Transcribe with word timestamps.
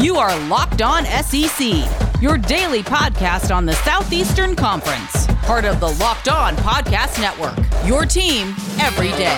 You 0.00 0.16
are 0.16 0.34
Locked 0.46 0.80
On 0.80 1.04
SEC, 1.04 1.74
your 2.22 2.38
daily 2.38 2.82
podcast 2.82 3.54
on 3.54 3.66
the 3.66 3.74
Southeastern 3.74 4.56
Conference, 4.56 5.26
part 5.42 5.66
of 5.66 5.78
the 5.78 5.88
Locked 5.88 6.30
On 6.30 6.56
Podcast 6.56 7.20
Network. 7.20 7.58
Your 7.86 8.06
team 8.06 8.54
every 8.80 9.10
day. 9.10 9.36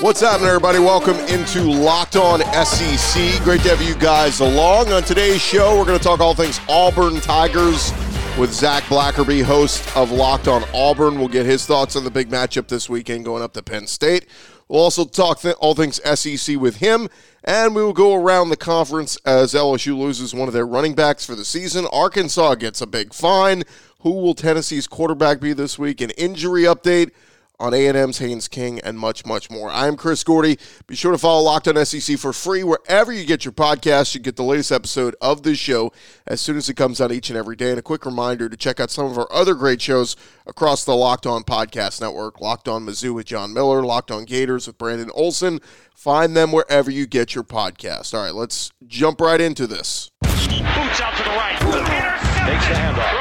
What's 0.00 0.20
happening, 0.20 0.46
everybody? 0.46 0.78
Welcome 0.78 1.16
into 1.26 1.62
Locked 1.62 2.14
On 2.14 2.38
SEC. 2.64 3.42
Great 3.42 3.62
to 3.62 3.70
have 3.70 3.82
you 3.82 3.96
guys 3.96 4.38
along. 4.38 4.92
On 4.92 5.02
today's 5.02 5.40
show, 5.40 5.76
we're 5.76 5.84
going 5.84 5.98
to 5.98 6.04
talk 6.04 6.20
all 6.20 6.36
things 6.36 6.60
Auburn 6.68 7.20
Tigers 7.20 7.90
with 8.38 8.52
Zach 8.52 8.84
Blackerby, 8.84 9.42
host 9.42 9.96
of 9.96 10.12
Locked 10.12 10.46
On 10.46 10.62
Auburn. 10.72 11.18
We'll 11.18 11.26
get 11.26 11.44
his 11.44 11.66
thoughts 11.66 11.96
on 11.96 12.04
the 12.04 12.10
big 12.12 12.28
matchup 12.28 12.68
this 12.68 12.88
weekend 12.88 13.24
going 13.24 13.42
up 13.42 13.52
to 13.54 13.64
Penn 13.64 13.88
State. 13.88 14.26
We'll 14.68 14.82
also 14.82 15.04
talk 15.04 15.40
th- 15.40 15.56
all 15.60 15.74
things 15.74 16.00
SEC 16.04 16.56
with 16.56 16.76
him, 16.76 17.08
and 17.42 17.74
we 17.74 17.82
will 17.82 17.94
go 17.94 18.14
around 18.14 18.50
the 18.50 18.56
conference 18.56 19.16
as 19.24 19.54
LSU 19.54 19.96
loses 19.96 20.34
one 20.34 20.46
of 20.46 20.54
their 20.54 20.66
running 20.66 20.94
backs 20.94 21.24
for 21.24 21.34
the 21.34 21.44
season. 21.44 21.86
Arkansas 21.90 22.56
gets 22.56 22.80
a 22.80 22.86
big 22.86 23.14
fine. 23.14 23.64
Who 24.00 24.12
will 24.12 24.34
Tennessee's 24.34 24.86
quarterback 24.86 25.40
be 25.40 25.52
this 25.52 25.78
week? 25.78 26.00
An 26.00 26.10
injury 26.10 26.62
update 26.62 27.12
on 27.60 27.74
A&M's 27.74 28.18
Haynes 28.18 28.46
King 28.46 28.78
and 28.80 28.98
much, 28.98 29.26
much 29.26 29.50
more. 29.50 29.68
I'm 29.70 29.96
Chris 29.96 30.22
Gordy. 30.22 30.58
Be 30.86 30.94
sure 30.94 31.12
to 31.12 31.18
follow 31.18 31.42
Locked 31.42 31.68
on 31.68 31.84
SEC 31.84 32.16
for 32.18 32.32
free 32.32 32.62
wherever 32.62 33.12
you 33.12 33.24
get 33.24 33.44
your 33.44 33.52
podcast. 33.52 34.14
You 34.14 34.20
get 34.20 34.36
the 34.36 34.44
latest 34.44 34.70
episode 34.70 35.16
of 35.20 35.42
this 35.42 35.58
show 35.58 35.92
as 36.26 36.40
soon 36.40 36.56
as 36.56 36.68
it 36.68 36.74
comes 36.74 37.00
out 37.00 37.10
each 37.10 37.30
and 37.30 37.36
every 37.38 37.56
day. 37.56 37.70
And 37.70 37.78
a 37.78 37.82
quick 37.82 38.06
reminder 38.06 38.48
to 38.48 38.56
check 38.56 38.78
out 38.78 38.90
some 38.90 39.06
of 39.06 39.18
our 39.18 39.30
other 39.32 39.54
great 39.54 39.82
shows 39.82 40.14
across 40.46 40.84
the 40.84 40.94
Locked 40.94 41.26
On 41.26 41.42
Podcast 41.42 42.00
Network. 42.00 42.40
Locked 42.40 42.68
On 42.68 42.86
Mizzou 42.86 43.14
with 43.14 43.26
John 43.26 43.52
Miller, 43.52 43.82
Locked 43.82 44.10
On 44.10 44.24
Gators 44.24 44.66
with 44.66 44.78
Brandon 44.78 45.10
Olson. 45.14 45.60
Find 45.94 46.36
them 46.36 46.52
wherever 46.52 46.90
you 46.92 47.06
get 47.06 47.34
your 47.34 47.44
podcast. 47.44 48.14
All 48.14 48.22
right, 48.22 48.34
let's 48.34 48.70
jump 48.86 49.20
right 49.20 49.40
into 49.40 49.66
this. 49.66 50.10
Boots 50.22 51.00
out 51.00 51.16
to 51.16 51.24
the 51.24 51.30
right. 51.30 51.58
Takes 51.58 52.68
the 52.68 52.74
handoff. 52.74 53.14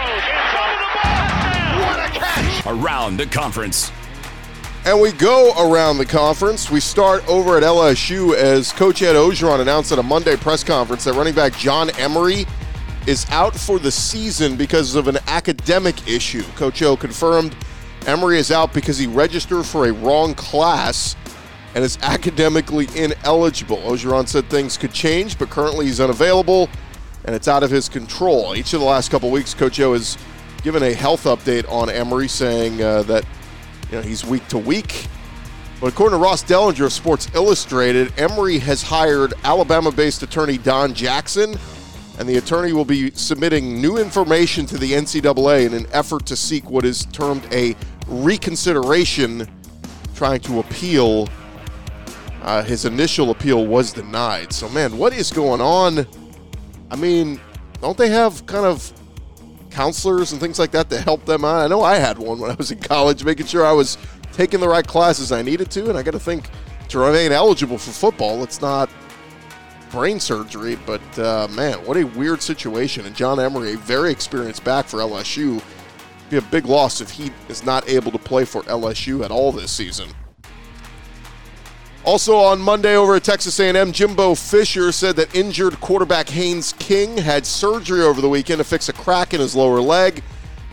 What 1.80 2.00
a 2.00 2.20
catch! 2.20 2.66
Around 2.66 3.18
the 3.18 3.26
conference. 3.26 3.92
And 4.88 5.02
we 5.02 5.12
go 5.12 5.52
around 5.60 5.98
the 5.98 6.06
conference. 6.06 6.72
We 6.72 6.80
start 6.80 7.28
over 7.28 7.58
at 7.58 7.64
LSU 7.64 8.34
as 8.36 8.72
Coach 8.72 9.02
Ed 9.02 9.16
Orgeron 9.16 9.60
announced 9.60 9.92
at 9.92 10.00
a 10.00 10.04
Monday 10.04 10.38
press 10.38 10.64
conference 10.64 11.04
that 11.04 11.14
running 11.16 11.36
back 11.36 11.58
John 11.58 11.90
Emery 11.98 12.46
is 13.06 13.30
out 13.30 13.54
for 13.54 13.80
the 13.80 13.92
season 13.92 14.56
because 14.56 14.96
of 14.96 15.10
an 15.10 15.18
academic 15.28 16.08
issue. 16.08 16.42
Coach 16.56 16.82
O 16.84 16.96
confirmed 16.96 17.54
Emery 18.06 18.40
is 18.40 18.50
out 18.50 18.74
because 18.74 18.98
he 18.98 19.08
registered 19.08 19.66
for 19.66 19.88
a 19.88 19.92
wrong 19.92 20.34
class 20.36 21.18
and 21.76 21.84
is 21.84 21.98
academically 22.02 22.88
ineligible. 22.96 23.80
Orgeron 23.80 24.26
said 24.26 24.50
things 24.50 24.78
could 24.78 24.94
change, 24.94 25.38
but 25.38 25.50
currently 25.50 25.88
he's 25.88 26.00
unavailable 26.00 26.70
and 27.26 27.36
it's 27.36 27.50
out 27.50 27.62
of 27.62 27.70
his 27.70 27.90
control. 27.90 28.56
Each 28.56 28.72
of 28.72 28.80
the 28.80 28.86
last 28.86 29.12
couple 29.12 29.32
weeks, 29.32 29.54
Coach 29.54 29.82
O 29.82 29.92
has 29.92 30.18
given 30.64 30.82
a 30.82 30.94
health 30.94 31.26
update 31.26 31.70
on 31.70 31.90
Emery, 31.90 32.30
saying 32.30 32.82
uh, 32.82 33.04
that 33.04 33.26
you 33.92 33.98
know, 33.98 34.02
he's 34.02 34.26
week 34.26 34.48
to 34.50 34.58
week. 34.58 35.08
But 35.80 35.94
according 35.94 36.18
to 36.18 36.24
Ross 36.24 36.44
Dellenger 36.44 36.86
of 36.86 36.94
Sports 36.94 37.30
Illustrated, 37.36 38.12
Emery 38.18 38.58
has 38.60 38.82
hired 38.82 39.34
Alabama 39.44 39.92
based 39.92 40.24
attorney 40.24 40.58
Don 40.58 40.94
Jackson, 40.94 41.56
and 42.18 42.28
the 42.28 42.38
attorney 42.38 42.74
will 42.74 42.86
be 42.86 43.12
submitting 43.12 43.80
new 43.80 43.98
information 43.98 44.66
to 44.66 44.78
the 44.78 44.94
NCAA 44.94 45.68
in 45.68 45.74
an 45.76 45.86
effort 45.92 46.26
to 46.26 46.36
seek 46.36 46.68
what 46.70 46.84
is 46.84 47.06
termed 47.06 47.48
a 47.52 47.76
reconsideration, 48.08 49.48
trying 50.16 50.40
to 50.42 50.60
appeal. 50.60 51.30
Uh, 52.42 52.64
his 52.64 52.86
initial 52.86 53.30
appeal 53.30 53.68
was 53.68 53.94
denied. 53.94 54.52
So, 54.52 54.68
man, 54.70 54.98
what 54.98 55.14
is 55.14 55.32
going 55.32 55.62
on? 55.62 56.08
I 56.90 56.96
mean, 56.96 57.40
don't 57.82 57.98
they 57.98 58.10
have 58.10 58.46
kind 58.48 58.66
of 58.66 58.92
counselors 59.78 60.32
and 60.32 60.42
things 60.42 60.58
like 60.58 60.72
that 60.72 60.90
to 60.90 61.00
help 61.00 61.24
them 61.26 61.46
out. 61.46 61.62
I 61.62 61.68
know 61.68 61.84
I 61.84 61.98
had 61.98 62.18
one 62.18 62.40
when 62.40 62.50
I 62.50 62.56
was 62.56 62.72
in 62.72 62.80
college, 62.80 63.24
making 63.24 63.46
sure 63.46 63.64
I 63.64 63.72
was 63.74 63.96
taking 64.34 64.60
the 64.60 64.68
right 64.68 64.86
classes 64.86 65.32
I 65.32 65.44
needed 65.44 65.70
to. 65.72 65.90
And 65.90 65.96
I 65.96 66.02
got 66.02 66.12
to 66.12 66.20
think 66.20 66.50
to 66.90 66.98
remain 66.98 67.32
eligible 67.32 67.78
for 67.78 67.92
football, 67.92 68.44
it's 68.44 68.60
not 68.60 68.90
brain 69.92 70.20
surgery, 70.20 70.80
but 70.88 71.20
uh, 71.20 71.48
man, 71.52 71.76
what 71.86 71.96
a 71.96 72.04
weird 72.04 72.42
situation. 72.42 73.06
And 73.06 73.16
John 73.16 73.40
Emery, 73.40 73.74
a 73.74 73.78
very 73.78 74.12
experienced 74.12 74.64
back 74.64 74.88
for 74.88 74.98
LSU, 74.98 75.62
be 76.32 76.38
a 76.38 76.42
big 76.42 76.66
loss 76.66 77.00
if 77.00 77.12
he 77.12 77.32
is 77.48 77.64
not 77.64 77.88
able 77.88 78.12
to 78.12 78.18
play 78.18 78.46
for 78.46 78.64
LSU 78.64 79.24
at 79.24 79.30
all 79.30 79.52
this 79.52 79.72
season. 79.72 80.10
Also 82.08 82.38
on 82.38 82.62
Monday 82.62 82.96
over 82.96 83.16
at 83.16 83.26
Texas 83.26 83.60
A&M, 83.60 83.92
Jimbo 83.92 84.34
Fisher 84.34 84.94
said 84.94 85.18
that 85.18 85.36
injured 85.36 85.78
quarterback 85.82 86.30
Haynes 86.30 86.72
King 86.80 87.18
had 87.18 87.46
surgery 87.46 88.02
over 88.02 88.22
the 88.22 88.30
weekend 88.30 88.60
to 88.60 88.64
fix 88.64 88.88
a 88.88 88.94
crack 88.94 89.34
in 89.34 89.42
his 89.42 89.58
lower 89.58 89.82
leg, 89.82 90.24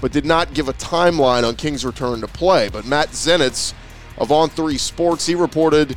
but 0.00 0.12
did 0.12 0.24
not 0.24 0.54
give 0.54 0.68
a 0.68 0.72
timeline 0.74 1.42
on 1.42 1.56
King's 1.56 1.84
return 1.84 2.20
to 2.20 2.28
play. 2.28 2.68
But 2.68 2.86
Matt 2.86 3.08
Zenitz 3.08 3.74
of 4.16 4.28
On3 4.28 4.78
Sports, 4.78 5.26
he 5.26 5.34
reported 5.34 5.96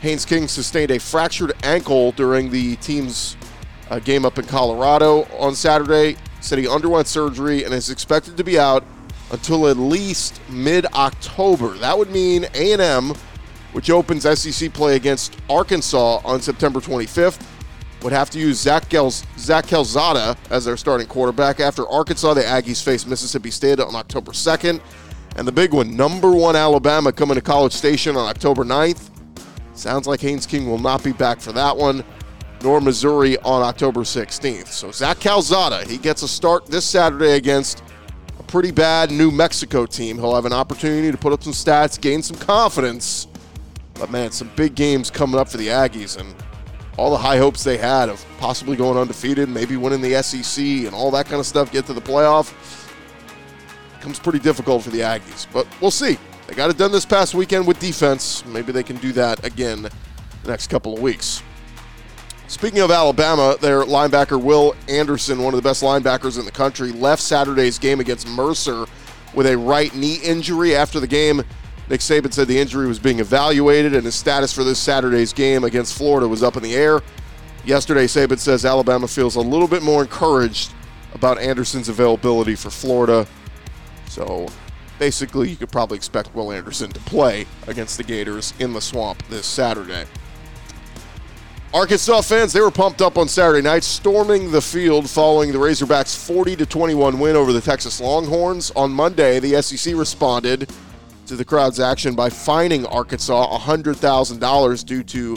Haynes 0.00 0.24
King 0.24 0.46
sustained 0.46 0.92
a 0.92 1.00
fractured 1.00 1.54
ankle 1.64 2.12
during 2.12 2.48
the 2.48 2.76
team's 2.76 3.36
uh, 3.90 3.98
game 3.98 4.24
up 4.24 4.38
in 4.38 4.46
Colorado 4.46 5.24
on 5.40 5.56
Saturday. 5.56 6.16
Said 6.40 6.60
he 6.60 6.68
underwent 6.68 7.08
surgery 7.08 7.64
and 7.64 7.74
is 7.74 7.90
expected 7.90 8.36
to 8.36 8.44
be 8.44 8.60
out 8.60 8.84
until 9.32 9.66
at 9.66 9.76
least 9.76 10.40
mid-October. 10.48 11.76
That 11.78 11.98
would 11.98 12.12
mean 12.12 12.44
A&M– 12.54 13.14
which 13.72 13.90
opens 13.90 14.22
SEC 14.22 14.72
play 14.72 14.96
against 14.96 15.36
Arkansas 15.48 16.20
on 16.24 16.40
September 16.40 16.80
25th. 16.80 17.40
Would 18.02 18.12
have 18.12 18.30
to 18.30 18.38
use 18.38 18.60
Zach, 18.60 18.84
Zach 19.38 19.66
Calzada 19.66 20.36
as 20.50 20.64
their 20.64 20.76
starting 20.76 21.08
quarterback. 21.08 21.58
After 21.58 21.86
Arkansas, 21.88 22.34
the 22.34 22.42
Aggies 22.42 22.82
face 22.82 23.04
Mississippi 23.06 23.50
State 23.50 23.80
on 23.80 23.94
October 23.94 24.32
2nd. 24.32 24.80
And 25.36 25.46
the 25.46 25.52
big 25.52 25.72
one, 25.72 25.96
number 25.96 26.32
one 26.32 26.56
Alabama 26.56 27.12
coming 27.12 27.34
to 27.34 27.40
College 27.40 27.72
Station 27.72 28.16
on 28.16 28.28
October 28.28 28.64
9th. 28.64 29.10
Sounds 29.74 30.06
like 30.06 30.20
Haynes 30.20 30.46
King 30.46 30.68
will 30.68 30.78
not 30.78 31.04
be 31.04 31.12
back 31.12 31.40
for 31.40 31.52
that 31.52 31.76
one, 31.76 32.04
nor 32.62 32.80
Missouri 32.80 33.38
on 33.38 33.62
October 33.62 34.00
16th. 34.00 34.68
So 34.68 34.90
Zach 34.90 35.20
Calzada, 35.20 35.84
he 35.86 35.98
gets 35.98 36.22
a 36.22 36.28
start 36.28 36.66
this 36.66 36.84
Saturday 36.84 37.32
against 37.32 37.82
a 38.38 38.42
pretty 38.44 38.70
bad 38.70 39.10
New 39.10 39.30
Mexico 39.30 39.86
team. 39.86 40.18
He'll 40.18 40.34
have 40.34 40.46
an 40.46 40.52
opportunity 40.52 41.12
to 41.12 41.18
put 41.18 41.32
up 41.32 41.42
some 41.42 41.52
stats, 41.52 42.00
gain 42.00 42.22
some 42.22 42.36
confidence 42.36 43.28
but 43.98 44.10
man, 44.10 44.30
some 44.30 44.50
big 44.56 44.74
games 44.74 45.10
coming 45.10 45.38
up 45.38 45.48
for 45.48 45.56
the 45.56 45.68
Aggies 45.68 46.18
and 46.18 46.34
all 46.96 47.10
the 47.10 47.18
high 47.18 47.38
hopes 47.38 47.62
they 47.62 47.76
had 47.76 48.08
of 48.08 48.24
possibly 48.38 48.76
going 48.76 48.98
undefeated, 48.98 49.48
maybe 49.48 49.76
winning 49.76 50.00
the 50.00 50.22
SEC 50.22 50.64
and 50.64 50.94
all 50.94 51.10
that 51.10 51.26
kind 51.26 51.40
of 51.40 51.46
stuff, 51.46 51.70
get 51.70 51.86
to 51.86 51.92
the 51.92 52.00
playoff, 52.00 52.52
becomes 53.96 54.18
pretty 54.18 54.38
difficult 54.38 54.82
for 54.82 54.90
the 54.90 55.00
Aggies. 55.00 55.46
But 55.52 55.66
we'll 55.80 55.90
see. 55.90 56.18
They 56.46 56.54
got 56.54 56.70
it 56.70 56.78
done 56.78 56.92
this 56.92 57.04
past 57.04 57.34
weekend 57.34 57.66
with 57.66 57.78
defense. 57.78 58.44
Maybe 58.46 58.72
they 58.72 58.82
can 58.82 58.96
do 58.96 59.12
that 59.12 59.44
again 59.44 59.82
the 59.82 60.48
next 60.48 60.68
couple 60.68 60.94
of 60.94 61.00
weeks. 61.00 61.42
Speaking 62.48 62.80
of 62.80 62.90
Alabama, 62.90 63.56
their 63.60 63.82
linebacker 63.82 64.42
Will 64.42 64.74
Anderson, 64.88 65.42
one 65.42 65.52
of 65.52 65.62
the 65.62 65.68
best 65.68 65.82
linebackers 65.82 66.38
in 66.38 66.46
the 66.46 66.50
country, 66.50 66.92
left 66.92 67.20
Saturday's 67.20 67.78
game 67.78 68.00
against 68.00 68.26
Mercer 68.26 68.86
with 69.34 69.46
a 69.46 69.56
right 69.56 69.94
knee 69.94 70.16
injury 70.24 70.74
after 70.74 70.98
the 70.98 71.06
game. 71.06 71.42
Nick 71.88 72.00
Saban 72.00 72.32
said 72.32 72.48
the 72.48 72.58
injury 72.58 72.86
was 72.86 72.98
being 72.98 73.18
evaluated 73.18 73.94
and 73.94 74.04
his 74.04 74.14
status 74.14 74.52
for 74.52 74.62
this 74.62 74.78
Saturday's 74.78 75.32
game 75.32 75.64
against 75.64 75.96
Florida 75.96 76.28
was 76.28 76.42
up 76.42 76.56
in 76.56 76.62
the 76.62 76.74
air. 76.74 77.00
Yesterday, 77.64 78.06
Saban 78.06 78.38
says 78.38 78.64
Alabama 78.64 79.08
feels 79.08 79.36
a 79.36 79.40
little 79.40 79.68
bit 79.68 79.82
more 79.82 80.02
encouraged 80.02 80.72
about 81.14 81.38
Anderson's 81.38 81.88
availability 81.88 82.54
for 82.54 82.70
Florida. 82.70 83.26
So 84.06 84.48
basically, 84.98 85.48
you 85.48 85.56
could 85.56 85.70
probably 85.70 85.96
expect 85.96 86.34
Will 86.34 86.52
Anderson 86.52 86.90
to 86.90 87.00
play 87.00 87.46
against 87.66 87.96
the 87.96 88.04
Gators 88.04 88.52
in 88.58 88.74
the 88.74 88.80
swamp 88.80 89.22
this 89.28 89.46
Saturday. 89.46 90.04
Arkansas 91.72 92.22
fans, 92.22 92.52
they 92.52 92.60
were 92.60 92.70
pumped 92.70 93.02
up 93.02 93.18
on 93.18 93.28
Saturday 93.28 93.60
night, 93.62 93.84
storming 93.84 94.50
the 94.50 94.60
field 94.60 95.08
following 95.08 95.52
the 95.52 95.58
Razorbacks' 95.58 96.16
40 96.16 96.56
21 96.56 97.18
win 97.18 97.36
over 97.36 97.52
the 97.52 97.60
Texas 97.60 98.00
Longhorns. 98.00 98.70
On 98.72 98.90
Monday, 98.90 99.38
the 99.38 99.60
SEC 99.62 99.94
responded 99.94 100.70
to 101.28 101.36
the 101.36 101.44
crowd's 101.44 101.78
action 101.78 102.14
by 102.14 102.30
fining 102.30 102.86
Arkansas 102.86 103.58
$100,000 103.58 104.84
due 104.84 105.02
to 105.04 105.36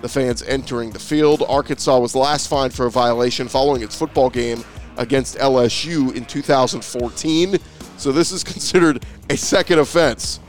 the 0.00 0.08
fans 0.08 0.42
entering 0.42 0.90
the 0.90 0.98
field. 0.98 1.42
Arkansas 1.48 1.98
was 1.98 2.14
last 2.14 2.48
fined 2.48 2.72
for 2.72 2.86
a 2.86 2.90
violation 2.90 3.48
following 3.48 3.82
its 3.82 3.96
football 3.96 4.30
game 4.30 4.64
against 4.96 5.36
LSU 5.38 6.14
in 6.14 6.24
2014. 6.24 7.56
So 7.96 8.12
this 8.12 8.32
is 8.32 8.44
considered 8.44 9.04
a 9.30 9.36
second 9.36 9.78
offense. 9.78 10.40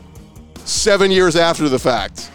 Seven 0.65 1.11
years 1.11 1.35
after 1.35 1.69
the 1.69 1.79
fact, 1.79 2.31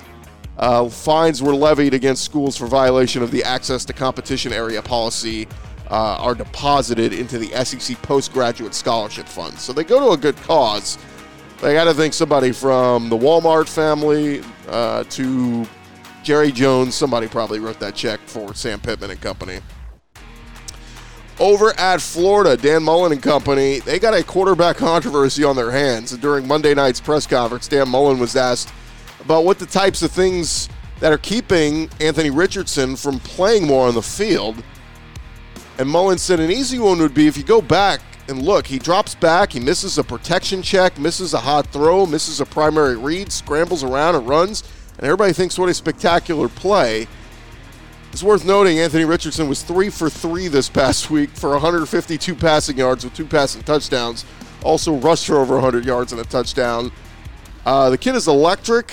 uh, 0.58 0.88
fines 0.88 1.42
were 1.42 1.54
levied 1.54 1.94
against 1.94 2.24
schools 2.24 2.56
for 2.56 2.66
violation 2.66 3.22
of 3.22 3.30
the 3.30 3.42
access 3.44 3.84
to 3.86 3.92
competition 3.92 4.52
area 4.52 4.82
policy. 4.82 5.46
Uh, 5.90 6.18
are 6.20 6.34
deposited 6.34 7.14
into 7.14 7.38
the 7.38 7.48
SEC 7.64 7.96
postgraduate 8.02 8.74
scholarship 8.74 9.24
fund. 9.24 9.58
So 9.58 9.72
they 9.72 9.84
go 9.84 9.98
to 9.98 10.10
a 10.10 10.18
good 10.18 10.36
cause. 10.42 10.98
I 11.60 11.72
got 11.72 11.84
to 11.84 11.94
think 11.94 12.14
somebody 12.14 12.52
from 12.52 13.08
the 13.08 13.16
Walmart 13.16 13.68
family 13.68 14.42
uh, 14.68 15.02
to 15.04 15.66
Jerry 16.22 16.52
Jones. 16.52 16.94
Somebody 16.94 17.26
probably 17.26 17.58
wrote 17.58 17.80
that 17.80 17.96
check 17.96 18.20
for 18.26 18.54
Sam 18.54 18.78
Pittman 18.78 19.10
and 19.10 19.20
company. 19.20 19.58
Over 21.40 21.76
at 21.78 22.00
Florida, 22.00 22.56
Dan 22.56 22.84
Mullen 22.84 23.10
and 23.10 23.20
company, 23.20 23.80
they 23.80 23.98
got 23.98 24.14
a 24.14 24.22
quarterback 24.22 24.76
controversy 24.76 25.42
on 25.42 25.56
their 25.56 25.72
hands. 25.72 26.16
During 26.16 26.46
Monday 26.46 26.74
night's 26.74 27.00
press 27.00 27.26
conference, 27.26 27.66
Dan 27.66 27.88
Mullen 27.88 28.20
was 28.20 28.36
asked 28.36 28.72
about 29.20 29.44
what 29.44 29.58
the 29.58 29.66
types 29.66 30.02
of 30.02 30.12
things 30.12 30.68
that 31.00 31.12
are 31.12 31.18
keeping 31.18 31.90
Anthony 32.00 32.30
Richardson 32.30 32.94
from 32.94 33.18
playing 33.18 33.66
more 33.66 33.88
on 33.88 33.94
the 33.94 34.02
field. 34.02 34.62
And 35.78 35.88
Mullen 35.88 36.18
said 36.18 36.38
an 36.38 36.52
easy 36.52 36.78
one 36.78 36.98
would 36.98 37.14
be 37.14 37.26
if 37.26 37.36
you 37.36 37.42
go 37.42 37.60
back 37.60 38.00
and 38.28 38.42
look, 38.42 38.66
he 38.66 38.78
drops 38.78 39.14
back, 39.14 39.52
he 39.52 39.60
misses 39.60 39.96
a 39.96 40.04
protection 40.04 40.62
check, 40.62 40.98
misses 40.98 41.32
a 41.32 41.38
hot 41.38 41.66
throw, 41.68 42.04
misses 42.04 42.40
a 42.40 42.46
primary 42.46 42.96
read, 42.96 43.32
scrambles 43.32 43.82
around 43.82 44.14
and 44.14 44.28
runs, 44.28 44.62
and 44.96 45.04
everybody 45.04 45.32
thinks 45.32 45.58
what 45.58 45.68
a 45.68 45.74
spectacular 45.74 46.48
play. 46.48 47.06
It's 48.12 48.22
worth 48.22 48.44
noting 48.44 48.78
Anthony 48.78 49.04
Richardson 49.04 49.48
was 49.48 49.62
three 49.62 49.88
for 49.90 50.10
three 50.10 50.48
this 50.48 50.68
past 50.68 51.10
week 51.10 51.30
for 51.30 51.50
152 51.50 52.34
passing 52.34 52.76
yards 52.76 53.04
with 53.04 53.14
two 53.14 53.26
passing 53.26 53.62
touchdowns. 53.62 54.24
Also 54.62 54.94
rushed 54.96 55.26
for 55.26 55.36
over 55.36 55.54
100 55.54 55.84
yards 55.84 56.12
and 56.12 56.20
a 56.20 56.24
touchdown. 56.24 56.90
Uh, 57.64 57.90
the 57.90 57.98
kid 57.98 58.14
is 58.14 58.28
electric. 58.28 58.92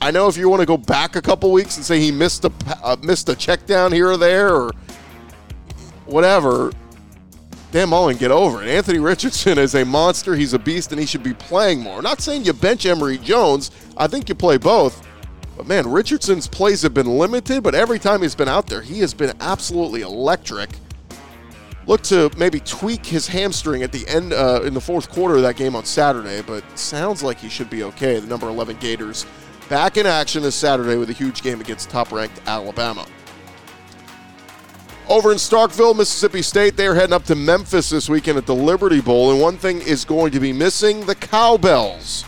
I 0.00 0.10
know 0.10 0.26
if 0.26 0.36
you 0.36 0.48
want 0.48 0.60
to 0.60 0.66
go 0.66 0.76
back 0.76 1.14
a 1.14 1.22
couple 1.22 1.52
weeks 1.52 1.76
and 1.76 1.86
say 1.86 2.00
he 2.00 2.10
missed 2.10 2.44
a 2.44 2.52
uh, 2.82 2.96
missed 3.02 3.28
a 3.28 3.36
check 3.36 3.66
down 3.66 3.92
here 3.92 4.10
or 4.10 4.16
there 4.16 4.52
or 4.52 4.72
whatever, 6.06 6.72
Dan 7.72 7.88
Mullen, 7.88 8.18
get 8.18 8.30
over 8.30 8.62
it. 8.62 8.68
Anthony 8.68 8.98
Richardson 8.98 9.56
is 9.56 9.74
a 9.74 9.82
monster. 9.82 10.36
He's 10.36 10.52
a 10.52 10.58
beast, 10.58 10.92
and 10.92 11.00
he 11.00 11.06
should 11.06 11.22
be 11.22 11.32
playing 11.32 11.80
more. 11.80 11.96
I'm 11.96 12.04
not 12.04 12.20
saying 12.20 12.44
you 12.44 12.52
bench 12.52 12.84
Emory 12.84 13.16
Jones. 13.16 13.70
I 13.96 14.06
think 14.06 14.28
you 14.28 14.34
play 14.34 14.58
both. 14.58 15.08
But 15.56 15.66
man, 15.66 15.90
Richardson's 15.90 16.46
plays 16.46 16.82
have 16.82 16.92
been 16.92 17.06
limited, 17.06 17.62
but 17.62 17.74
every 17.74 17.98
time 17.98 18.20
he's 18.20 18.34
been 18.34 18.48
out 18.48 18.66
there, 18.66 18.82
he 18.82 18.98
has 19.00 19.14
been 19.14 19.32
absolutely 19.40 20.02
electric. 20.02 20.68
Look 21.86 22.02
to 22.02 22.30
maybe 22.36 22.60
tweak 22.60 23.06
his 23.06 23.26
hamstring 23.26 23.82
at 23.82 23.90
the 23.90 24.06
end 24.06 24.34
uh, 24.34 24.60
in 24.64 24.74
the 24.74 24.80
fourth 24.80 25.08
quarter 25.08 25.36
of 25.36 25.42
that 25.42 25.56
game 25.56 25.74
on 25.74 25.86
Saturday, 25.86 26.42
but 26.42 26.62
sounds 26.78 27.22
like 27.22 27.38
he 27.38 27.48
should 27.48 27.70
be 27.70 27.84
okay. 27.84 28.20
The 28.20 28.26
number 28.26 28.48
11 28.48 28.76
Gators 28.80 29.24
back 29.70 29.96
in 29.96 30.04
action 30.04 30.42
this 30.42 30.54
Saturday 30.54 30.96
with 30.96 31.08
a 31.08 31.14
huge 31.14 31.40
game 31.40 31.62
against 31.62 31.88
top-ranked 31.88 32.38
Alabama. 32.46 33.06
Over 35.12 35.30
in 35.30 35.36
Starkville, 35.36 35.94
Mississippi 35.94 36.40
State, 36.40 36.74
they're 36.74 36.94
heading 36.94 37.12
up 37.12 37.24
to 37.24 37.34
Memphis 37.34 37.90
this 37.90 38.08
weekend 38.08 38.38
at 38.38 38.46
the 38.46 38.54
Liberty 38.54 39.02
Bowl, 39.02 39.30
and 39.30 39.42
one 39.42 39.58
thing 39.58 39.82
is 39.82 40.06
going 40.06 40.32
to 40.32 40.40
be 40.40 40.54
missing 40.54 41.04
the 41.04 41.14
cowbells. 41.14 42.24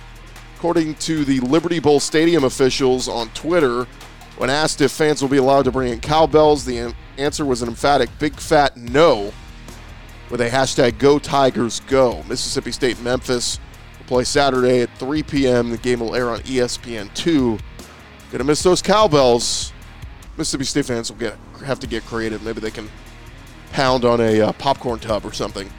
According 0.57 0.97
to 0.97 1.25
the 1.25 1.41
Liberty 1.41 1.79
Bowl 1.79 1.99
stadium 1.99 2.45
officials 2.45 3.09
on 3.09 3.31
Twitter, 3.31 3.85
when 4.37 4.51
asked 4.51 4.83
if 4.83 4.93
fans 4.93 5.23
will 5.23 5.31
be 5.31 5.39
allowed 5.39 5.63
to 5.63 5.73
bring 5.73 5.95
in 5.95 6.01
cowbells, 6.01 6.67
the 6.67 6.95
answer 7.17 7.47
was 7.47 7.63
an 7.63 7.71
emphatic 7.71 8.11
big 8.19 8.35
fat 8.35 8.77
no 8.77 9.33
with 10.29 10.43
a 10.43 10.51
hashtag 10.51 10.99
Go 10.99 11.19
Tigers 11.19 11.81
Go. 11.89 12.23
Mississippi 12.29 12.71
State 12.71 13.01
Memphis 13.01 13.59
will 13.99 14.07
play 14.09 14.25
Saturday 14.25 14.83
at 14.83 14.95
3 14.99 15.23
p.m. 15.23 15.71
The 15.71 15.79
game 15.79 16.01
will 16.01 16.15
air 16.15 16.29
on 16.29 16.41
ESPN2. 16.41 17.59
Gonna 18.31 18.45
miss 18.45 18.63
those 18.63 18.83
cowbells. 18.83 19.73
Mississippi 20.37 20.65
State 20.65 20.85
fans 20.85 21.11
will 21.11 21.19
get 21.19 21.39
have 21.65 21.81
to 21.81 21.87
get 21.87 22.05
creative. 22.05 22.43
Maybe 22.43 22.61
they 22.61 22.71
can 22.71 22.89
pound 23.73 24.05
on 24.05 24.21
a 24.21 24.41
uh, 24.41 24.53
popcorn 24.53 25.01
tub 25.01 25.25
or 25.25 25.33
something. 25.33 25.71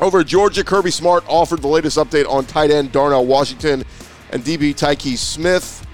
Over 0.00 0.22
Georgia, 0.22 0.62
Kirby 0.62 0.90
Smart 0.90 1.24
offered 1.28 1.60
the 1.60 1.68
latest 1.68 1.98
update 1.98 2.28
on 2.28 2.44
tight 2.46 2.70
end 2.70 2.92
Darnell 2.92 3.26
Washington 3.26 3.84
and 4.30 4.44
DB 4.44 4.74
Tykee 4.74 5.16
Smith 5.16 5.84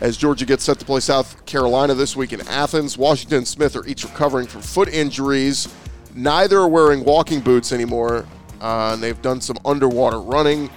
as 0.00 0.16
Georgia 0.16 0.44
gets 0.44 0.64
set 0.64 0.78
to 0.78 0.84
play 0.84 1.00
South 1.00 1.44
Carolina 1.46 1.94
this 1.94 2.16
week 2.16 2.32
in 2.32 2.40
Athens. 2.48 2.98
Washington 2.98 3.38
and 3.38 3.48
Smith 3.48 3.76
are 3.76 3.86
each 3.86 4.04
recovering 4.04 4.46
from 4.46 4.60
foot 4.60 4.88
injuries. 4.88 5.72
Neither 6.14 6.58
are 6.58 6.68
wearing 6.68 7.04
walking 7.04 7.40
boots 7.40 7.72
anymore, 7.72 8.26
uh, 8.60 8.92
and 8.94 9.02
they've 9.02 9.20
done 9.22 9.40
some 9.40 9.56
underwater 9.64 10.20
running. 10.20 10.70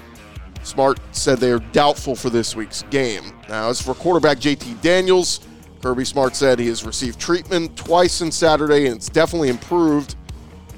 Smart 0.63 0.99
said 1.11 1.39
they 1.39 1.51
are 1.51 1.59
doubtful 1.59 2.15
for 2.15 2.29
this 2.29 2.55
week's 2.55 2.83
game. 2.83 3.33
Now, 3.49 3.69
as 3.69 3.81
for 3.81 3.93
quarterback 3.93 4.37
JT 4.37 4.81
Daniels, 4.81 5.39
Kirby 5.85 6.03
Smart 6.03 6.35
said 6.35 6.57
he 6.57 6.65
has 6.69 6.83
received 6.83 7.19
treatment 7.19 7.77
twice 7.77 8.11
since 8.11 8.35
Saturday 8.35 8.87
and 8.87 8.95
it's 8.95 9.07
definitely 9.07 9.49
improved. 9.49 10.15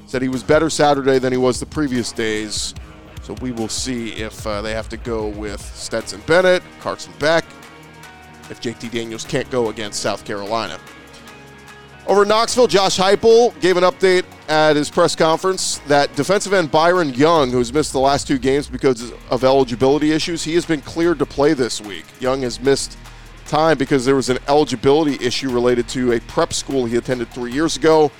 Said 0.06 0.20
he 0.20 0.28
was 0.28 0.42
better 0.42 0.68
Saturday 0.68 1.18
than 1.18 1.32
he 1.32 1.38
was 1.38 1.58
the 1.58 1.64
previous 1.64 2.12
days. 2.12 2.74
So 3.22 3.32
we 3.40 3.50
will 3.50 3.70
see 3.70 4.10
if 4.10 4.46
uh, 4.46 4.60
they 4.60 4.72
have 4.72 4.90
to 4.90 4.98
go 4.98 5.28
with 5.28 5.62
Stetson 5.62 6.20
Bennett, 6.26 6.62
Carson 6.80 7.14
Beck, 7.18 7.46
if 8.50 8.60
JT 8.60 8.90
Daniels 8.90 9.24
can't 9.24 9.50
go 9.50 9.70
against 9.70 10.00
South 10.00 10.26
Carolina. 10.26 10.78
Over 12.06 12.24
in 12.24 12.28
Knoxville, 12.28 12.66
Josh 12.66 12.98
Heupel 12.98 13.58
gave 13.62 13.78
an 13.78 13.84
update 13.84 14.26
at 14.50 14.76
his 14.76 14.90
press 14.90 15.16
conference 15.16 15.78
that 15.86 16.14
defensive 16.16 16.52
end 16.52 16.70
Byron 16.70 17.14
Young, 17.14 17.50
who's 17.50 17.72
missed 17.72 17.94
the 17.94 17.98
last 17.98 18.26
two 18.26 18.36
games 18.36 18.68
because 18.68 19.10
of 19.30 19.42
eligibility 19.42 20.12
issues, 20.12 20.44
he 20.44 20.52
has 20.52 20.66
been 20.66 20.82
cleared 20.82 21.18
to 21.18 21.24
play 21.24 21.54
this 21.54 21.80
week. 21.80 22.04
Young 22.20 22.42
has 22.42 22.60
missed 22.60 22.98
time 23.48 23.78
because 23.78 24.04
there 24.04 24.14
was 24.14 24.28
an 24.28 24.38
eligibility 24.46 25.24
issue 25.24 25.50
related 25.50 25.88
to 25.88 26.12
a 26.12 26.20
prep 26.20 26.52
school 26.52 26.84
he 26.84 26.96
attended 26.96 27.28
three 27.30 27.52
years 27.52 27.76
ago. 27.76 28.10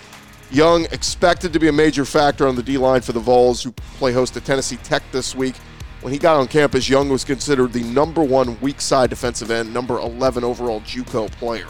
Young 0.50 0.86
expected 0.86 1.52
to 1.52 1.58
be 1.58 1.68
a 1.68 1.72
major 1.72 2.04
factor 2.04 2.48
on 2.48 2.56
the 2.56 2.62
D 2.62 2.78
line 2.78 3.02
for 3.02 3.12
the 3.12 3.20
Vols, 3.20 3.62
who 3.62 3.70
play 3.98 4.12
host 4.12 4.34
to 4.34 4.40
Tennessee 4.40 4.78
Tech 4.78 5.02
this 5.12 5.34
week. 5.34 5.54
When 6.00 6.12
he 6.12 6.18
got 6.18 6.36
on 6.36 6.48
campus, 6.48 6.88
Young 6.88 7.08
was 7.08 7.24
considered 7.24 7.72
the 7.72 7.82
number 7.82 8.22
one 8.22 8.58
weak 8.60 8.80
side 8.80 9.10
defensive 9.10 9.50
end, 9.50 9.74
number 9.74 9.98
11 9.98 10.44
overall 10.44 10.80
JUCO 10.80 11.30
player. 11.32 11.66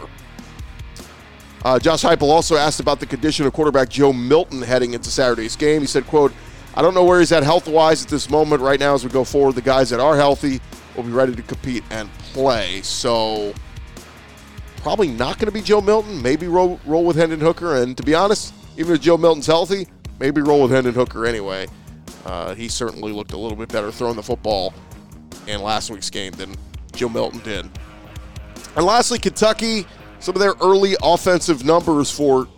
Uh, 1.65 1.79
Josh 1.79 2.05
Heupel 2.05 2.31
also 2.31 2.57
asked 2.57 2.79
about 2.79 3.01
the 3.01 3.07
condition 3.07 3.47
of 3.47 3.53
quarterback 3.53 3.89
Joe 3.89 4.13
Milton 4.13 4.63
heading 4.63 4.95
into 4.95 5.11
Saturday's 5.11 5.57
game. 5.57 5.81
He 5.81 5.87
said, 5.87 6.07
quote, 6.07 6.33
I 6.75 6.83
don't 6.83 6.95
know 6.95 7.05
where 7.05 7.19
he's 7.19 7.33
at 7.33 7.43
health-wise 7.43 8.05
at 8.05 8.11
this 8.11 8.31
moment. 8.31 8.63
Right 8.63 8.79
now, 8.79 8.95
as 8.95 9.03
we 9.03 9.11
go 9.11 9.25
forward, 9.25 9.57
the 9.57 9.63
guys 9.63 9.91
that 9.91 9.99
are 9.99 10.15
healthy 10.15 10.61
will 10.99 11.05
be 11.05 11.13
ready 11.13 11.35
to 11.35 11.43
compete 11.43 11.85
and 11.91 12.13
play. 12.33 12.83
So 12.83 13.55
probably 14.79 15.09
not 15.09 15.39
going 15.39 15.47
to 15.47 15.53
be 15.53 15.63
Joe 15.63 15.81
Milton. 15.81 16.21
Maybe 16.21 16.47
roll, 16.49 16.79
roll 16.85 17.05
with 17.05 17.17
Hendon 17.17 17.41
Hooker. 17.41 17.77
And 17.77 17.97
to 17.97 18.03
be 18.03 18.15
honest, 18.15 18.53
even 18.77 18.95
if 18.95 19.01
Joe 19.01 19.17
Milton's 19.17 19.47
healthy, 19.47 19.87
maybe 20.19 20.41
roll 20.43 20.63
with 20.63 20.73
Hendon 20.73 20.95
Hooker 20.95 21.25
anyway. 21.25 21.67
Uh, 22.27 22.55
he 22.55 22.69
certainly 22.69 23.13
looked 23.13 23.33
a 23.33 23.39
little 23.39 23.57
bit 23.57 23.69
better 23.71 23.91
throwing 23.91 24.17
the 24.17 24.23
football 24.23 24.75
in 25.47 25.63
last 25.63 25.91
week's 25.91 26.11
game 26.11 26.33
than 26.33 26.55
Joe 26.93 27.09
Milton 27.09 27.41
did. 27.41 27.69
And 28.77 28.85
lastly, 28.85 29.19
Kentucky 29.19 29.87
some 30.21 30.35
of 30.35 30.41
their 30.41 30.55
early 30.61 30.97
offensive 31.03 31.65
numbers 31.65 32.11
for 32.11 32.49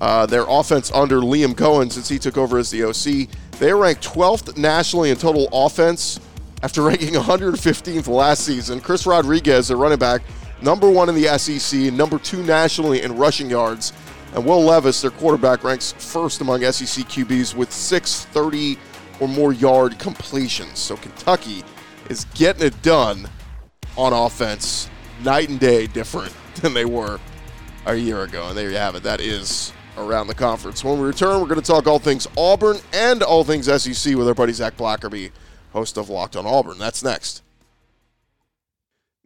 uh, 0.00 0.26
their 0.26 0.44
offense 0.48 0.90
under 0.92 1.20
Liam 1.20 1.54
Coen 1.54 1.90
since 1.92 2.08
he 2.08 2.18
took 2.18 2.36
over 2.36 2.58
as 2.58 2.70
the 2.70 2.84
OC. 2.84 3.28
They 3.58 3.72
ranked 3.72 4.02
12th 4.02 4.56
nationally 4.56 5.10
in 5.10 5.16
total 5.16 5.48
offense 5.52 6.18
after 6.64 6.80
ranking 6.80 7.10
115th 7.12 8.08
last 8.08 8.42
season. 8.44 8.80
Chris 8.80 9.06
Rodriguez, 9.06 9.68
their 9.68 9.76
running 9.76 9.98
back, 9.98 10.22
number 10.62 10.90
one 10.90 11.10
in 11.10 11.14
the 11.14 11.26
SEC, 11.38 11.92
number 11.92 12.18
two 12.18 12.42
nationally 12.42 13.02
in 13.02 13.14
rushing 13.14 13.50
yards. 13.50 13.92
And 14.34 14.44
Will 14.46 14.62
Levis, 14.62 15.02
their 15.02 15.10
quarterback, 15.10 15.62
ranks 15.62 15.92
first 15.92 16.40
among 16.40 16.62
SEC 16.62 17.04
QBs 17.06 17.54
with 17.54 17.70
630 17.70 18.78
or 19.20 19.28
more 19.28 19.52
yard 19.52 19.98
completions. 19.98 20.78
So 20.78 20.96
Kentucky 20.96 21.62
is 22.08 22.24
getting 22.34 22.66
it 22.66 22.82
done 22.82 23.28
on 23.96 24.14
offense. 24.14 24.88
Night 25.22 25.50
and 25.50 25.60
day 25.60 25.86
different 25.86 26.34
than 26.56 26.72
they 26.72 26.86
were 26.86 27.20
a 27.84 27.94
year 27.94 28.22
ago. 28.22 28.48
And 28.48 28.56
there 28.56 28.70
you 28.70 28.78
have 28.78 28.94
it. 28.94 29.02
That 29.02 29.20
is 29.20 29.72
around 29.98 30.28
the 30.28 30.34
conference. 30.34 30.82
When 30.82 30.98
we 30.98 31.06
return, 31.06 31.40
we're 31.40 31.46
going 31.46 31.60
to 31.60 31.66
talk 31.66 31.86
all 31.86 31.98
things 31.98 32.26
Auburn 32.38 32.78
and 32.94 33.22
all 33.22 33.44
things 33.44 33.66
SEC 33.66 34.16
with 34.16 34.26
our 34.26 34.34
buddy 34.34 34.54
Zach 34.54 34.78
Blackerby, 34.78 35.30
host 35.74 35.98
of 35.98 36.08
Locked 36.08 36.36
on 36.36 36.46
Auburn. 36.46 36.78
That's 36.78 37.04
next. 37.04 37.42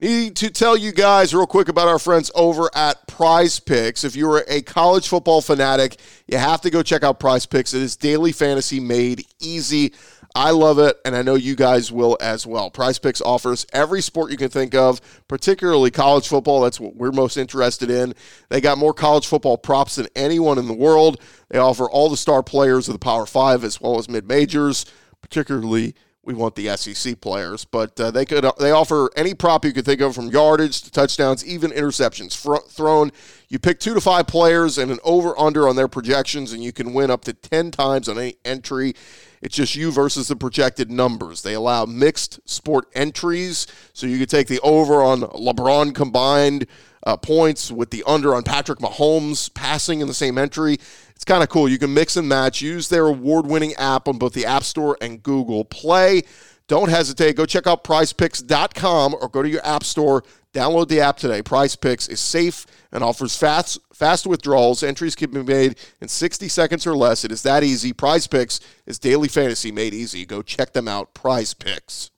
Need 0.01 0.37
to 0.37 0.51
tell 0.51 0.77
you 0.77 0.93
guys 0.93 1.35
real 1.35 1.47
quick 1.47 1.69
about 1.69 1.89
our 1.89 1.99
friends 1.99 2.31
over 2.35 2.71
at 2.75 3.07
Prize 3.07 3.61
Picks. 3.61 4.05
If 4.05 4.17
you're 4.17 4.45
a 4.49 4.63
college 4.63 5.09
football 5.09 5.41
fanatic, 5.41 5.97
you 6.27 6.39
have 6.39 6.61
to 6.63 6.71
go 6.71 6.83
check 6.83 7.03
out 7.03 7.21
Prize 7.21 7.47
Picks. 7.47 7.75
It 7.75 7.83
is 7.83 7.97
daily 7.97 8.33
fantasy 8.33 8.81
made 8.81 9.27
easy. 9.41 9.93
I 10.37 10.53
love 10.53 10.79
it, 10.79 10.97
and 11.05 11.17
I 11.17 11.23
know 11.23 11.35
you 11.35 11.57
guys 11.57 11.91
will 11.91 12.17
as 12.21 12.47
well. 12.47 12.71
Prize 12.71 12.99
Picks 12.99 13.21
offers 13.21 13.67
every 13.73 14.01
sport 14.01 14.31
you 14.31 14.37
can 14.37 14.51
think 14.51 14.75
of, 14.75 15.01
particularly 15.27 15.91
college 15.91 16.29
football. 16.29 16.61
That's 16.61 16.79
what 16.79 16.95
we're 16.95 17.11
most 17.11 17.37
interested 17.37 17.91
in. 17.91 18.15
They 18.51 18.61
got 18.61 18.79
more 18.79 18.95
college 18.95 19.27
football 19.27 19.59
props 19.59 19.97
than 19.97 20.07
anyone 20.15 20.59
in 20.59 20.69
the 20.69 20.75
world. 20.75 21.21
They 21.49 21.59
offer 21.59 21.91
all 21.91 22.09
the 22.09 22.17
star 22.17 22.45
players 22.45 22.89
of 22.89 22.95
the 22.95 23.01
Power 23.01 23.27
Five 23.27 23.65
as 23.65 23.81
well 23.81 23.99
as 23.99 24.09
mid 24.09 24.29
majors, 24.29 24.87
particularly 25.23 25.97
we 26.29 26.35
want 26.35 26.55
the 26.57 26.77
SEC 26.77 27.23
players, 27.23 27.65
but 27.65 27.99
uh, 27.99 28.11
they 28.11 28.27
could 28.27 28.45
they 28.59 28.71
offer 28.71 29.09
any 29.17 29.33
prop 29.33 29.65
you 29.65 29.73
could 29.73 29.87
think 29.87 30.03
of 30.03 30.15
from 30.15 30.29
yardage 30.29 30.83
to 30.83 30.91
touchdowns, 30.91 31.45
even 31.45 31.71
interceptions 31.71 32.37
fr- 32.37 32.69
thrown. 32.69 33.11
You 33.49 33.59
pick 33.59 33.81
two 33.81 33.95
to 33.95 34.01
five 34.03 34.27
players 34.27 34.77
and 34.77 34.91
an 34.91 34.99
over 35.03 35.37
under 35.41 35.67
on 35.67 35.75
their 35.75 35.89
projections, 35.89 36.53
and 36.53 36.63
you 36.63 36.71
can 36.71 36.93
win 36.93 37.11
up 37.11 37.25
to 37.25 37.33
ten 37.33 37.71
times 37.71 38.11
on 38.11 38.19
any 38.19 38.37
entry. 38.45 38.93
It's 39.41 39.57
just 39.57 39.75
you 39.75 39.91
versus 39.91 40.29
the 40.29 40.37
projected 40.37 40.91
numbers. 40.91 41.41
They 41.41 41.55
allow 41.55 41.87
mixed 41.87 42.47
sport 42.47 42.89
entries, 42.93 43.67
so 43.95 44.07
you 44.07 44.19
could 44.19 44.29
take 44.29 44.49
the 44.49 44.61
over 44.61 45.03
on 45.03 45.23
LeBron 45.23 45.95
combined 45.95 46.67
uh, 47.05 47.17
points 47.17 47.71
with 47.71 47.91
the 47.91 48.03
under 48.07 48.35
on 48.35 48.43
Patrick 48.43 48.79
Mahomes 48.79 49.53
passing 49.53 50.01
in 50.01 50.09
the 50.09 50.15
same 50.15 50.39
entry. 50.39 50.75
It's 51.15 51.25
kind 51.25 51.43
of 51.43 51.49
cool. 51.49 51.69
You 51.69 51.79
can 51.79 51.93
mix 51.93 52.17
and 52.17 52.29
match. 52.29 52.63
Use 52.63 52.89
their 52.89 53.07
award 53.07 53.47
winning 53.47 53.75
app 53.75 54.09
on 54.09 54.19
both 54.19 54.35
the 54.35 54.47
App 54.47 54.65
Store 54.65 54.97
and 55.01 55.23
Google 55.23 55.65
Play. 55.65 56.23
Don't 56.69 56.91
hesitate. 56.91 57.35
Go 57.37 57.47
check 57.47 57.67
out 57.67 57.83
prizepicks.com 57.83 59.17
or 59.21 59.29
go 59.29 59.43
to 59.43 59.49
your 59.49 59.65
App 59.67 59.85
Store. 59.85 60.23
Download 60.53 60.89
the 60.89 61.01
app 61.01 61.19
today. 61.19 61.43
Prize 61.43 61.77
Picks 61.77 62.09
is 62.09 62.21
safe 62.21 62.67
and 62.91 63.05
offers 63.05 63.37
fast 63.37 63.79
fast 63.93 64.27
withdrawals. 64.27 64.83
Entries 64.83 65.15
can 65.15 65.31
be 65.31 65.43
made 65.43 65.77
in 66.01 66.09
60 66.09 66.49
seconds 66.49 66.87
or 66.87 66.97
less. 66.97 67.25
It 67.25 67.33
is 67.33 67.43
that 67.43 67.63
easy. 67.63 67.93
Prize 67.93 68.27
Picks 68.27 68.59
is 68.87 68.99
daily 68.99 69.29
fantasy 69.29 69.71
made 69.71 69.93
easy. 69.93 70.25
Go 70.25 70.41
check 70.41 70.73
them 70.73 70.89
out. 70.89 71.13
Prize 71.13 71.53
Picks. 71.53 72.11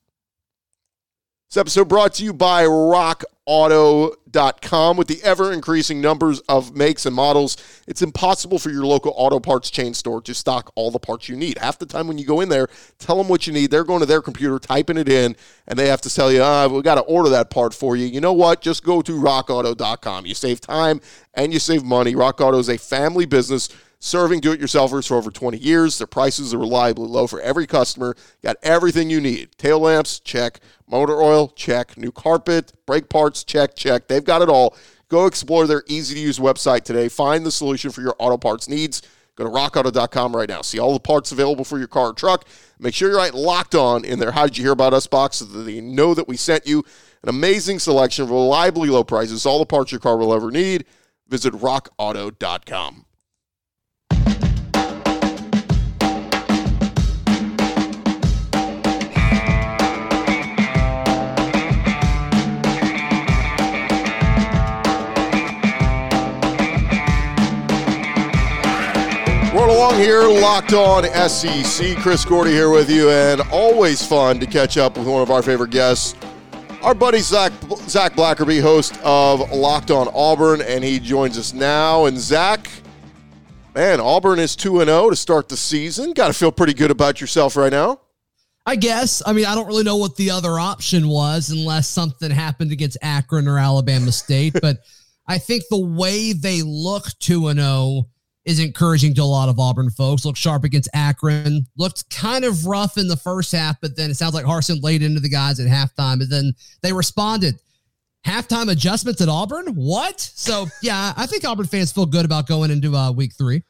This 1.50 1.60
episode 1.60 1.88
brought 1.88 2.14
to 2.14 2.22
you 2.22 2.32
by 2.32 2.62
RockAuto.com. 2.62 4.96
With 4.96 5.08
the 5.08 5.20
ever 5.24 5.52
increasing 5.52 6.00
numbers 6.00 6.38
of 6.48 6.76
makes 6.76 7.06
and 7.06 7.16
models, 7.16 7.56
it's 7.88 8.02
impossible 8.02 8.60
for 8.60 8.70
your 8.70 8.86
local 8.86 9.12
auto 9.16 9.40
parts 9.40 9.68
chain 9.68 9.92
store 9.92 10.22
to 10.22 10.32
stock 10.32 10.70
all 10.76 10.92
the 10.92 11.00
parts 11.00 11.28
you 11.28 11.34
need. 11.34 11.58
Half 11.58 11.80
the 11.80 11.86
time 11.86 12.06
when 12.06 12.18
you 12.18 12.24
go 12.24 12.40
in 12.40 12.50
there, 12.50 12.68
tell 13.00 13.16
them 13.16 13.26
what 13.26 13.48
you 13.48 13.52
need. 13.52 13.72
They're 13.72 13.82
going 13.82 13.98
to 13.98 14.06
their 14.06 14.22
computer, 14.22 14.60
typing 14.60 14.96
it 14.96 15.08
in, 15.08 15.34
and 15.66 15.76
they 15.76 15.88
have 15.88 16.00
to 16.02 16.14
tell 16.14 16.30
you, 16.30 16.40
ah, 16.40 16.68
we 16.68 16.82
got 16.82 16.94
to 16.94 17.00
order 17.00 17.30
that 17.30 17.50
part 17.50 17.74
for 17.74 17.96
you. 17.96 18.06
You 18.06 18.20
know 18.20 18.32
what? 18.32 18.60
Just 18.60 18.84
go 18.84 19.02
to 19.02 19.20
RockAuto.com. 19.20 20.26
You 20.26 20.36
save 20.36 20.60
time 20.60 21.00
and 21.34 21.52
you 21.52 21.58
save 21.58 21.82
money. 21.82 22.14
Rock 22.14 22.40
Auto 22.40 22.60
is 22.60 22.68
a 22.68 22.78
family 22.78 23.26
business 23.26 23.70
serving 24.00 24.40
do-it-yourselfers 24.40 25.06
for 25.06 25.16
over 25.16 25.30
20 25.30 25.58
years. 25.58 25.98
Their 25.98 26.06
prices 26.06 26.52
are 26.52 26.58
reliably 26.58 27.06
low 27.06 27.26
for 27.26 27.40
every 27.40 27.66
customer. 27.66 28.16
Got 28.42 28.56
everything 28.62 29.10
you 29.10 29.20
need. 29.20 29.56
Tail 29.58 29.78
lamps, 29.78 30.18
check. 30.18 30.58
Motor 30.88 31.22
oil, 31.22 31.48
check. 31.48 31.96
New 31.96 32.10
carpet, 32.10 32.72
brake 32.86 33.08
parts, 33.08 33.44
check, 33.44 33.76
check. 33.76 34.08
They've 34.08 34.24
got 34.24 34.42
it 34.42 34.48
all. 34.48 34.76
Go 35.08 35.26
explore 35.26 35.66
their 35.66 35.84
easy-to-use 35.86 36.38
website 36.38 36.82
today. 36.82 37.08
Find 37.08 37.44
the 37.44 37.50
solution 37.50 37.90
for 37.90 38.00
your 38.00 38.16
auto 38.18 38.36
parts 38.36 38.68
needs. 38.68 39.02
Go 39.36 39.44
to 39.44 39.50
rockauto.com 39.50 40.34
right 40.34 40.48
now. 40.48 40.62
See 40.62 40.78
all 40.78 40.92
the 40.92 41.00
parts 41.00 41.32
available 41.32 41.64
for 41.64 41.78
your 41.78 41.88
car 41.88 42.08
or 42.08 42.12
truck. 42.12 42.46
Make 42.78 42.94
sure 42.94 43.08
you're 43.08 43.18
right 43.18 43.34
locked 43.34 43.74
on 43.74 44.04
in 44.04 44.18
there. 44.18 44.32
How 44.32 44.46
did 44.46 44.58
you 44.58 44.64
hear 44.64 44.72
about 44.72 44.94
us 44.94 45.06
box 45.06 45.36
so 45.36 45.44
that 45.46 45.62
they 45.62 45.80
know 45.80 46.14
that 46.14 46.28
we 46.28 46.36
sent 46.36 46.66
you 46.66 46.84
an 47.22 47.28
amazing 47.28 47.78
selection 47.78 48.24
of 48.24 48.30
reliably 48.30 48.88
low 48.88 49.04
prices, 49.04 49.44
all 49.44 49.58
the 49.58 49.66
parts 49.66 49.92
your 49.92 50.00
car 50.00 50.16
will 50.16 50.34
ever 50.34 50.50
need. 50.50 50.84
Visit 51.28 51.52
rockauto.com. 51.54 53.06
locked 70.50 70.72
on 70.72 71.04
SEC. 71.28 71.96
Chris 71.98 72.24
Gordy 72.24 72.50
here 72.50 72.70
with 72.70 72.90
you, 72.90 73.08
and 73.08 73.40
always 73.52 74.04
fun 74.04 74.40
to 74.40 74.46
catch 74.46 74.76
up 74.76 74.98
with 74.98 75.06
one 75.06 75.22
of 75.22 75.30
our 75.30 75.42
favorite 75.42 75.70
guests, 75.70 76.16
our 76.82 76.92
buddy 76.92 77.20
Zach 77.20 77.52
Zach 77.86 78.14
Blackerby, 78.14 78.60
host 78.60 78.98
of 79.04 79.52
Locked 79.52 79.92
On 79.92 80.08
Auburn, 80.12 80.60
and 80.62 80.82
he 80.82 80.98
joins 80.98 81.38
us 81.38 81.54
now. 81.54 82.06
And 82.06 82.18
Zach, 82.18 82.68
man, 83.76 84.00
Auburn 84.00 84.40
is 84.40 84.56
two 84.56 84.80
and 84.80 84.88
zero 84.88 85.10
to 85.10 85.14
start 85.14 85.48
the 85.48 85.56
season. 85.56 86.14
Got 86.14 86.26
to 86.26 86.32
feel 86.32 86.50
pretty 86.50 86.74
good 86.74 86.90
about 86.90 87.20
yourself 87.20 87.54
right 87.56 87.70
now. 87.70 88.00
I 88.66 88.74
guess. 88.74 89.22
I 89.24 89.32
mean, 89.32 89.46
I 89.46 89.54
don't 89.54 89.68
really 89.68 89.84
know 89.84 89.98
what 89.98 90.16
the 90.16 90.32
other 90.32 90.58
option 90.58 91.06
was 91.06 91.50
unless 91.50 91.88
something 91.88 92.32
happened 92.32 92.72
against 92.72 92.98
Akron 93.02 93.46
or 93.46 93.56
Alabama 93.60 94.10
State, 94.10 94.56
but 94.60 94.78
I 95.28 95.38
think 95.38 95.62
the 95.70 95.78
way 95.78 96.32
they 96.32 96.62
look 96.62 97.04
2 97.20 97.46
and 97.46 97.60
0 97.60 98.08
is 98.44 98.58
encouraging 98.58 99.14
to 99.14 99.22
a 99.22 99.24
lot 99.24 99.48
of 99.48 99.58
Auburn 99.58 99.90
folks. 99.90 100.24
Looked 100.24 100.38
sharp 100.38 100.64
against 100.64 100.88
Akron. 100.94 101.66
Looked 101.76 102.08
kind 102.10 102.44
of 102.44 102.66
rough 102.66 102.96
in 102.96 103.08
the 103.08 103.16
first 103.16 103.52
half, 103.52 103.80
but 103.80 103.96
then 103.96 104.10
it 104.10 104.14
sounds 104.14 104.34
like 104.34 104.44
Harsin 104.44 104.82
laid 104.82 105.02
into 105.02 105.20
the 105.20 105.28
guys 105.28 105.60
at 105.60 105.66
halftime, 105.66 106.20
and 106.20 106.30
then 106.30 106.54
they 106.82 106.92
responded. 106.92 107.60
Halftime 108.26 108.70
adjustments 108.70 109.22
at 109.22 109.28
Auburn? 109.28 109.68
What? 109.74 110.20
So 110.20 110.66
yeah, 110.82 111.12
I 111.16 111.26
think 111.26 111.44
Auburn 111.44 111.66
fans 111.66 111.92
feel 111.92 112.06
good 112.06 112.24
about 112.24 112.46
going 112.46 112.70
into 112.70 112.94
uh, 112.96 113.12
week 113.12 113.32
three. 113.34 113.62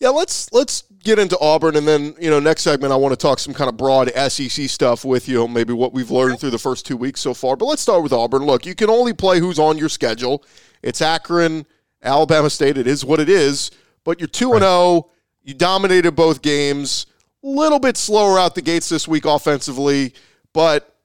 Yeah, 0.00 0.10
let's 0.10 0.52
let's 0.52 0.84
get 1.02 1.18
into 1.18 1.36
Auburn, 1.40 1.76
and 1.76 1.88
then 1.88 2.14
you 2.20 2.30
know 2.30 2.38
next 2.38 2.62
segment 2.62 2.92
I 2.92 2.96
want 2.96 3.12
to 3.12 3.16
talk 3.16 3.38
some 3.38 3.54
kind 3.54 3.68
of 3.68 3.76
broad 3.76 4.10
SEC 4.30 4.68
stuff 4.68 5.04
with 5.04 5.28
you, 5.28 5.48
maybe 5.48 5.72
what 5.72 5.92
we've 5.92 6.10
learned 6.10 6.38
through 6.38 6.50
the 6.50 6.58
first 6.58 6.86
two 6.86 6.96
weeks 6.96 7.20
so 7.20 7.34
far. 7.34 7.56
But 7.56 7.64
let's 7.64 7.82
start 7.82 8.02
with 8.02 8.12
Auburn. 8.12 8.42
Look, 8.44 8.64
you 8.64 8.74
can 8.74 8.90
only 8.90 9.12
play 9.12 9.40
who's 9.40 9.58
on 9.58 9.76
your 9.76 9.88
schedule. 9.88 10.44
It's 10.82 11.02
Akron, 11.02 11.66
Alabama 12.02 12.48
State. 12.48 12.78
It 12.78 12.86
is 12.86 13.04
what 13.04 13.18
it 13.18 13.28
is 13.28 13.72
but 14.08 14.20
you're 14.20 14.26
2 14.26 14.54
and 14.54 14.62
0. 14.62 15.10
You 15.42 15.52
dominated 15.52 16.12
both 16.12 16.40
games. 16.40 17.04
A 17.44 17.46
little 17.46 17.78
bit 17.78 17.98
slower 17.98 18.38
out 18.38 18.54
the 18.54 18.62
gates 18.62 18.88
this 18.88 19.06
week 19.06 19.26
offensively, 19.26 20.14
but 20.54 20.96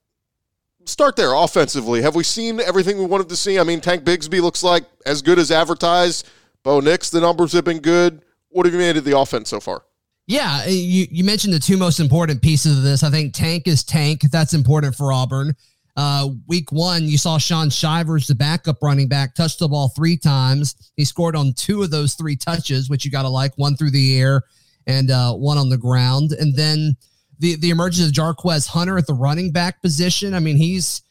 start 0.85 1.17
there 1.17 1.33
offensively. 1.33 2.01
Have 2.01 2.15
we 2.15 2.23
seen 2.23 2.61
everything 2.61 2.97
we 2.97 3.03
wanted 3.03 3.27
to 3.27 3.35
see? 3.35 3.59
I 3.59 3.63
mean, 3.65 3.81
Tank 3.81 4.05
Bigsby 4.05 4.39
looks 4.39 4.63
like 4.63 4.85
as 5.05 5.21
good 5.21 5.37
as 5.37 5.51
advertised. 5.51 6.29
Bo 6.63 6.79
Nix, 6.79 7.09
the 7.09 7.19
numbers 7.19 7.51
have 7.51 7.65
been 7.65 7.79
good. 7.79 8.23
What 8.47 8.65
have 8.65 8.73
you 8.73 8.79
made 8.79 8.95
of 8.95 9.03
the 9.03 9.19
offense 9.19 9.49
so 9.49 9.59
far? 9.59 9.83
Yeah, 10.25 10.65
you, 10.67 11.05
you 11.11 11.25
mentioned 11.25 11.53
the 11.53 11.59
two 11.59 11.75
most 11.75 11.99
important 11.99 12.41
pieces 12.41 12.77
of 12.77 12.85
this. 12.85 13.03
I 13.03 13.09
think 13.09 13.33
Tank 13.33 13.67
is 13.67 13.83
Tank. 13.83 14.21
That's 14.31 14.53
important 14.53 14.95
for 14.95 15.11
Auburn. 15.11 15.57
Uh, 15.95 16.29
week 16.47 16.71
one, 16.71 17.03
you 17.07 17.17
saw 17.17 17.37
Shaun 17.37 17.69
Shivers, 17.69 18.27
the 18.27 18.35
backup 18.35 18.81
running 18.81 19.07
back, 19.07 19.35
touch 19.35 19.57
the 19.57 19.67
ball 19.67 19.89
three 19.89 20.17
times. 20.17 20.91
He 20.97 21.05
scored 21.05 21.35
on 21.35 21.53
two 21.53 21.83
of 21.83 21.91
those 21.91 22.15
three 22.15 22.35
touches, 22.35 22.89
which 22.89 23.05
you 23.05 23.11
got 23.11 23.23
to 23.23 23.29
like 23.29 23.53
one 23.57 23.75
through 23.75 23.91
the 23.91 24.19
air 24.19 24.43
and 24.87 25.11
uh, 25.11 25.33
one 25.33 25.57
on 25.57 25.69
the 25.69 25.77
ground. 25.77 26.31
And 26.31 26.55
then 26.55 26.97
the 27.39 27.55
the 27.57 27.69
emergence 27.69 28.07
of 28.07 28.13
Jarquez 28.13 28.67
Hunter 28.67 28.97
at 28.97 29.05
the 29.05 29.13
running 29.13 29.51
back 29.51 29.81
position. 29.81 30.33
I 30.33 30.39
mean, 30.39 30.57
he's 30.57 31.03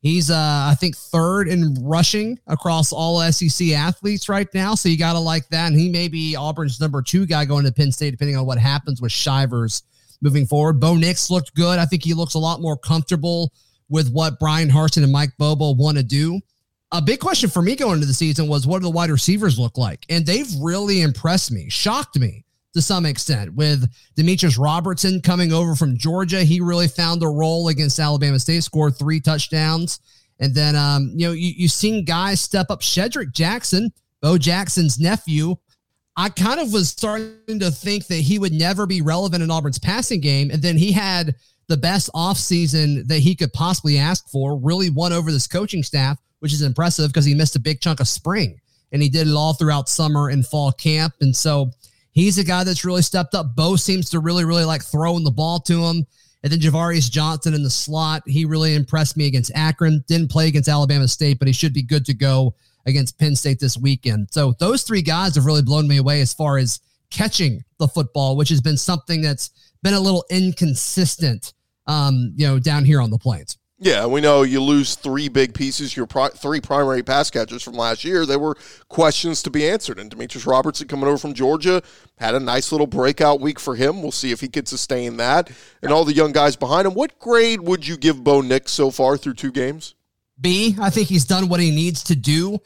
he's 0.00 0.30
uh, 0.30 0.34
I 0.70 0.74
think 0.78 0.96
third 0.96 1.48
in 1.48 1.74
rushing 1.80 2.38
across 2.46 2.92
all 2.92 3.20
SEC 3.32 3.68
athletes 3.68 4.28
right 4.28 4.48
now. 4.54 4.74
So 4.74 4.88
you 4.88 4.96
got 4.96 5.12
to 5.14 5.18
like 5.18 5.48
that. 5.48 5.66
And 5.66 5.78
he 5.78 5.90
may 5.90 6.08
be 6.08 6.34
Auburn's 6.34 6.80
number 6.80 7.02
two 7.02 7.26
guy 7.26 7.44
going 7.44 7.66
to 7.66 7.72
Penn 7.72 7.92
State, 7.92 8.12
depending 8.12 8.36
on 8.36 8.46
what 8.46 8.58
happens 8.58 9.02
with 9.02 9.12
Shivers 9.12 9.82
moving 10.22 10.46
forward. 10.46 10.80
Bo 10.80 10.94
Nix 10.94 11.30
looked 11.30 11.54
good. 11.54 11.78
I 11.78 11.86
think 11.86 12.04
he 12.04 12.14
looks 12.14 12.34
a 12.34 12.38
lot 12.38 12.60
more 12.60 12.76
comfortable 12.76 13.52
with 13.90 14.10
what 14.10 14.38
Bryan 14.38 14.70
Harsin 14.70 15.02
and 15.02 15.12
Mike 15.12 15.36
Bobo 15.38 15.74
want 15.74 15.98
to 15.98 16.02
do. 16.02 16.40
A 16.92 17.02
big 17.02 17.20
question 17.20 17.50
for 17.50 17.62
me 17.62 17.76
going 17.76 17.94
into 17.94 18.06
the 18.06 18.14
season 18.14 18.48
was 18.48 18.66
what 18.66 18.78
do 18.78 18.84
the 18.84 18.90
wide 18.90 19.10
receivers 19.10 19.58
look 19.58 19.76
like? 19.76 20.06
And 20.08 20.24
they've 20.24 20.50
really 20.60 21.02
impressed 21.02 21.52
me, 21.52 21.68
shocked 21.68 22.18
me 22.18 22.44
to 22.72 22.80
some 22.80 23.04
extent 23.04 23.54
with 23.54 23.92
Demetris 24.16 24.58
Robertson 24.58 25.20
coming 25.20 25.52
over 25.52 25.74
from 25.74 25.98
Georgia. 25.98 26.42
He 26.42 26.60
really 26.60 26.88
found 26.88 27.22
a 27.22 27.28
role 27.28 27.68
against 27.68 27.98
Alabama 27.98 28.38
State, 28.38 28.64
scored 28.64 28.96
three 28.96 29.20
touchdowns. 29.20 30.00
And 30.38 30.54
then, 30.54 30.74
um, 30.74 31.12
you 31.14 31.26
know, 31.26 31.32
you, 31.32 31.52
you've 31.56 31.72
seen 31.72 32.04
guys 32.04 32.40
step 32.40 32.70
up. 32.70 32.80
Shedrick 32.80 33.32
Jackson, 33.32 33.92
Bo 34.22 34.38
Jackson's 34.38 34.98
nephew, 34.98 35.56
I 36.16 36.28
kind 36.28 36.60
of 36.60 36.72
was 36.72 36.88
starting 36.88 37.60
to 37.60 37.70
think 37.70 38.06
that 38.08 38.16
he 38.16 38.38
would 38.38 38.52
never 38.52 38.86
be 38.86 39.00
relevant 39.00 39.42
in 39.42 39.50
Auburn's 39.50 39.78
passing 39.78 40.20
game. 40.20 40.50
And 40.50 40.62
then 40.62 40.76
he 40.76 40.92
had 40.92 41.34
the 41.70 41.76
best 41.76 42.10
offseason 42.16 43.06
that 43.06 43.20
he 43.20 43.36
could 43.36 43.52
possibly 43.52 43.96
ask 43.96 44.28
for, 44.28 44.58
really 44.58 44.90
won 44.90 45.12
over 45.12 45.30
this 45.30 45.46
coaching 45.46 45.84
staff, 45.84 46.18
which 46.40 46.52
is 46.52 46.62
impressive 46.62 47.10
because 47.10 47.24
he 47.24 47.32
missed 47.32 47.54
a 47.54 47.60
big 47.60 47.80
chunk 47.80 48.00
of 48.00 48.08
spring 48.08 48.60
and 48.90 49.00
he 49.00 49.08
did 49.08 49.28
it 49.28 49.34
all 49.34 49.54
throughout 49.54 49.88
summer 49.88 50.30
and 50.30 50.44
fall 50.44 50.72
camp. 50.72 51.14
And 51.20 51.34
so 51.34 51.70
he's 52.10 52.38
a 52.38 52.44
guy 52.44 52.64
that's 52.64 52.84
really 52.84 53.02
stepped 53.02 53.36
up. 53.36 53.54
Bo 53.54 53.76
seems 53.76 54.10
to 54.10 54.18
really, 54.18 54.44
really 54.44 54.64
like 54.64 54.82
throwing 54.82 55.22
the 55.22 55.30
ball 55.30 55.60
to 55.60 55.84
him. 55.84 56.04
And 56.42 56.52
then 56.52 56.58
Javarius 56.58 57.08
Johnson 57.08 57.54
in 57.54 57.62
the 57.62 57.70
slot, 57.70 58.24
he 58.26 58.44
really 58.44 58.74
impressed 58.74 59.16
me 59.16 59.28
against 59.28 59.52
Akron. 59.54 60.02
Didn't 60.08 60.32
play 60.32 60.48
against 60.48 60.68
Alabama 60.68 61.06
State, 61.06 61.38
but 61.38 61.46
he 61.46 61.54
should 61.54 61.72
be 61.72 61.82
good 61.82 62.04
to 62.06 62.14
go 62.14 62.56
against 62.84 63.16
Penn 63.16 63.36
State 63.36 63.60
this 63.60 63.78
weekend. 63.78 64.26
So 64.32 64.54
those 64.58 64.82
three 64.82 65.02
guys 65.02 65.36
have 65.36 65.44
really 65.44 65.62
blown 65.62 65.86
me 65.86 65.98
away 65.98 66.20
as 66.20 66.34
far 66.34 66.58
as 66.58 66.80
catching 67.10 67.62
the 67.78 67.86
football, 67.86 68.36
which 68.36 68.48
has 68.48 68.60
been 68.60 68.76
something 68.76 69.22
that's 69.22 69.50
been 69.84 69.94
a 69.94 70.00
little 70.00 70.24
inconsistent 70.30 71.52
um, 71.90 72.32
you 72.36 72.46
know, 72.46 72.58
down 72.58 72.84
here 72.84 73.00
on 73.00 73.10
the 73.10 73.18
plains. 73.18 73.58
Yeah, 73.82 74.04
we 74.04 74.20
know 74.20 74.42
you 74.42 74.60
lose 74.60 74.94
three 74.94 75.28
big 75.28 75.54
pieces, 75.54 75.96
your 75.96 76.06
pri- 76.06 76.28
three 76.28 76.60
primary 76.60 77.02
pass 77.02 77.30
catchers 77.30 77.62
from 77.62 77.72
last 77.72 78.04
year. 78.04 78.26
There 78.26 78.38
were 78.38 78.56
questions 78.88 79.42
to 79.42 79.50
be 79.50 79.66
answered. 79.66 79.98
And 79.98 80.10
Demetris 80.10 80.46
Robertson 80.46 80.86
coming 80.86 81.08
over 81.08 81.16
from 81.16 81.32
Georgia 81.32 81.82
had 82.18 82.34
a 82.34 82.40
nice 82.40 82.72
little 82.72 82.86
breakout 82.86 83.40
week 83.40 83.58
for 83.58 83.74
him. 83.74 84.02
We'll 84.02 84.12
see 84.12 84.32
if 84.32 84.40
he 84.42 84.48
could 84.48 84.68
sustain 84.68 85.16
that. 85.16 85.50
And 85.82 85.92
all 85.92 86.04
the 86.04 86.12
young 86.12 86.32
guys 86.32 86.56
behind 86.56 86.86
him. 86.86 86.92
What 86.92 87.18
grade 87.18 87.62
would 87.62 87.86
you 87.86 87.96
give 87.96 88.22
Bo 88.22 88.42
Nix 88.42 88.70
so 88.70 88.90
far 88.90 89.16
through 89.16 89.34
two 89.34 89.50
games? 89.50 89.94
B. 90.38 90.76
I 90.78 90.90
think 90.90 91.08
he's 91.08 91.24
done 91.24 91.48
what 91.48 91.60
he 91.60 91.70
needs 91.70 92.04
to 92.04 92.14
do. 92.14 92.58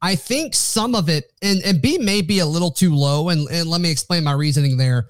I 0.00 0.14
think 0.14 0.54
some 0.54 0.94
of 0.94 1.08
it, 1.08 1.32
and, 1.42 1.60
and 1.64 1.82
B 1.82 1.98
may 1.98 2.22
be 2.22 2.38
a 2.38 2.46
little 2.46 2.70
too 2.70 2.94
low. 2.94 3.28
And, 3.30 3.48
and 3.50 3.68
let 3.68 3.80
me 3.80 3.90
explain 3.90 4.22
my 4.22 4.32
reasoning 4.32 4.76
there 4.76 5.08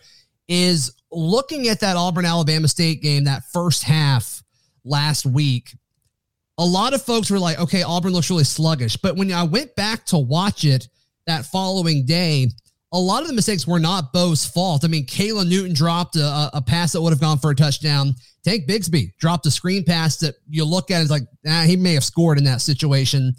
is 0.49 0.91
looking 1.13 1.69
at 1.69 1.81
that 1.81 1.97
Auburn 1.97 2.25
Alabama 2.25 2.69
State 2.69 3.03
game, 3.03 3.25
that 3.25 3.45
first 3.53 3.83
half 3.83 4.43
last 4.85 5.27
week, 5.27 5.77
a 6.59 6.65
lot 6.65 6.95
of 6.95 7.03
folks 7.03 7.31
were 7.31 7.39
like, 7.39 7.59
okay, 7.59 7.83
Auburn 7.83 8.13
looks 8.13 8.31
really 8.31 8.45
sluggish. 8.45 8.97
But 8.97 9.17
when 9.17 9.33
I 9.33 9.45
went 9.45 9.75
back 9.77 10.05
to 10.07 10.19
watch 10.19 10.65
it 10.65 10.89
that 11.27 11.47
following 11.47 12.05
day, 12.05 12.49
a 12.93 12.99
lot 12.99 13.23
of 13.23 13.29
the 13.29 13.35
mistakes 13.35 13.67
were 13.67 13.79
not 13.79 14.13
Bo's 14.13 14.45
fault. 14.45 14.85
I 14.85 14.89
mean, 14.89 15.07
Kayla 15.07 15.49
Newton 15.49 15.75
dropped 15.75 16.17
a, 16.17 16.51
a 16.53 16.61
pass 16.61 16.93
that 16.93 17.01
would 17.01 17.13
have 17.13 17.21
gone 17.21 17.39
for 17.39 17.51
a 17.51 17.55
touchdown. 17.55 18.15
Tank 18.45 18.67
Bigsby 18.69 19.17
dropped 19.19 19.47
a 19.47 19.51
screen 19.51 19.85
pass 19.85 20.17
that 20.19 20.35
you 20.49 20.65
look 20.65 20.91
at 20.91 21.03
it's 21.03 21.11
like, 21.11 21.23
ah, 21.47 21.65
he 21.67 21.77
may 21.77 21.95
have 21.95 22.05
scored 22.05 22.39
in 22.39 22.45
that 22.45 22.61
situation. 22.61 23.33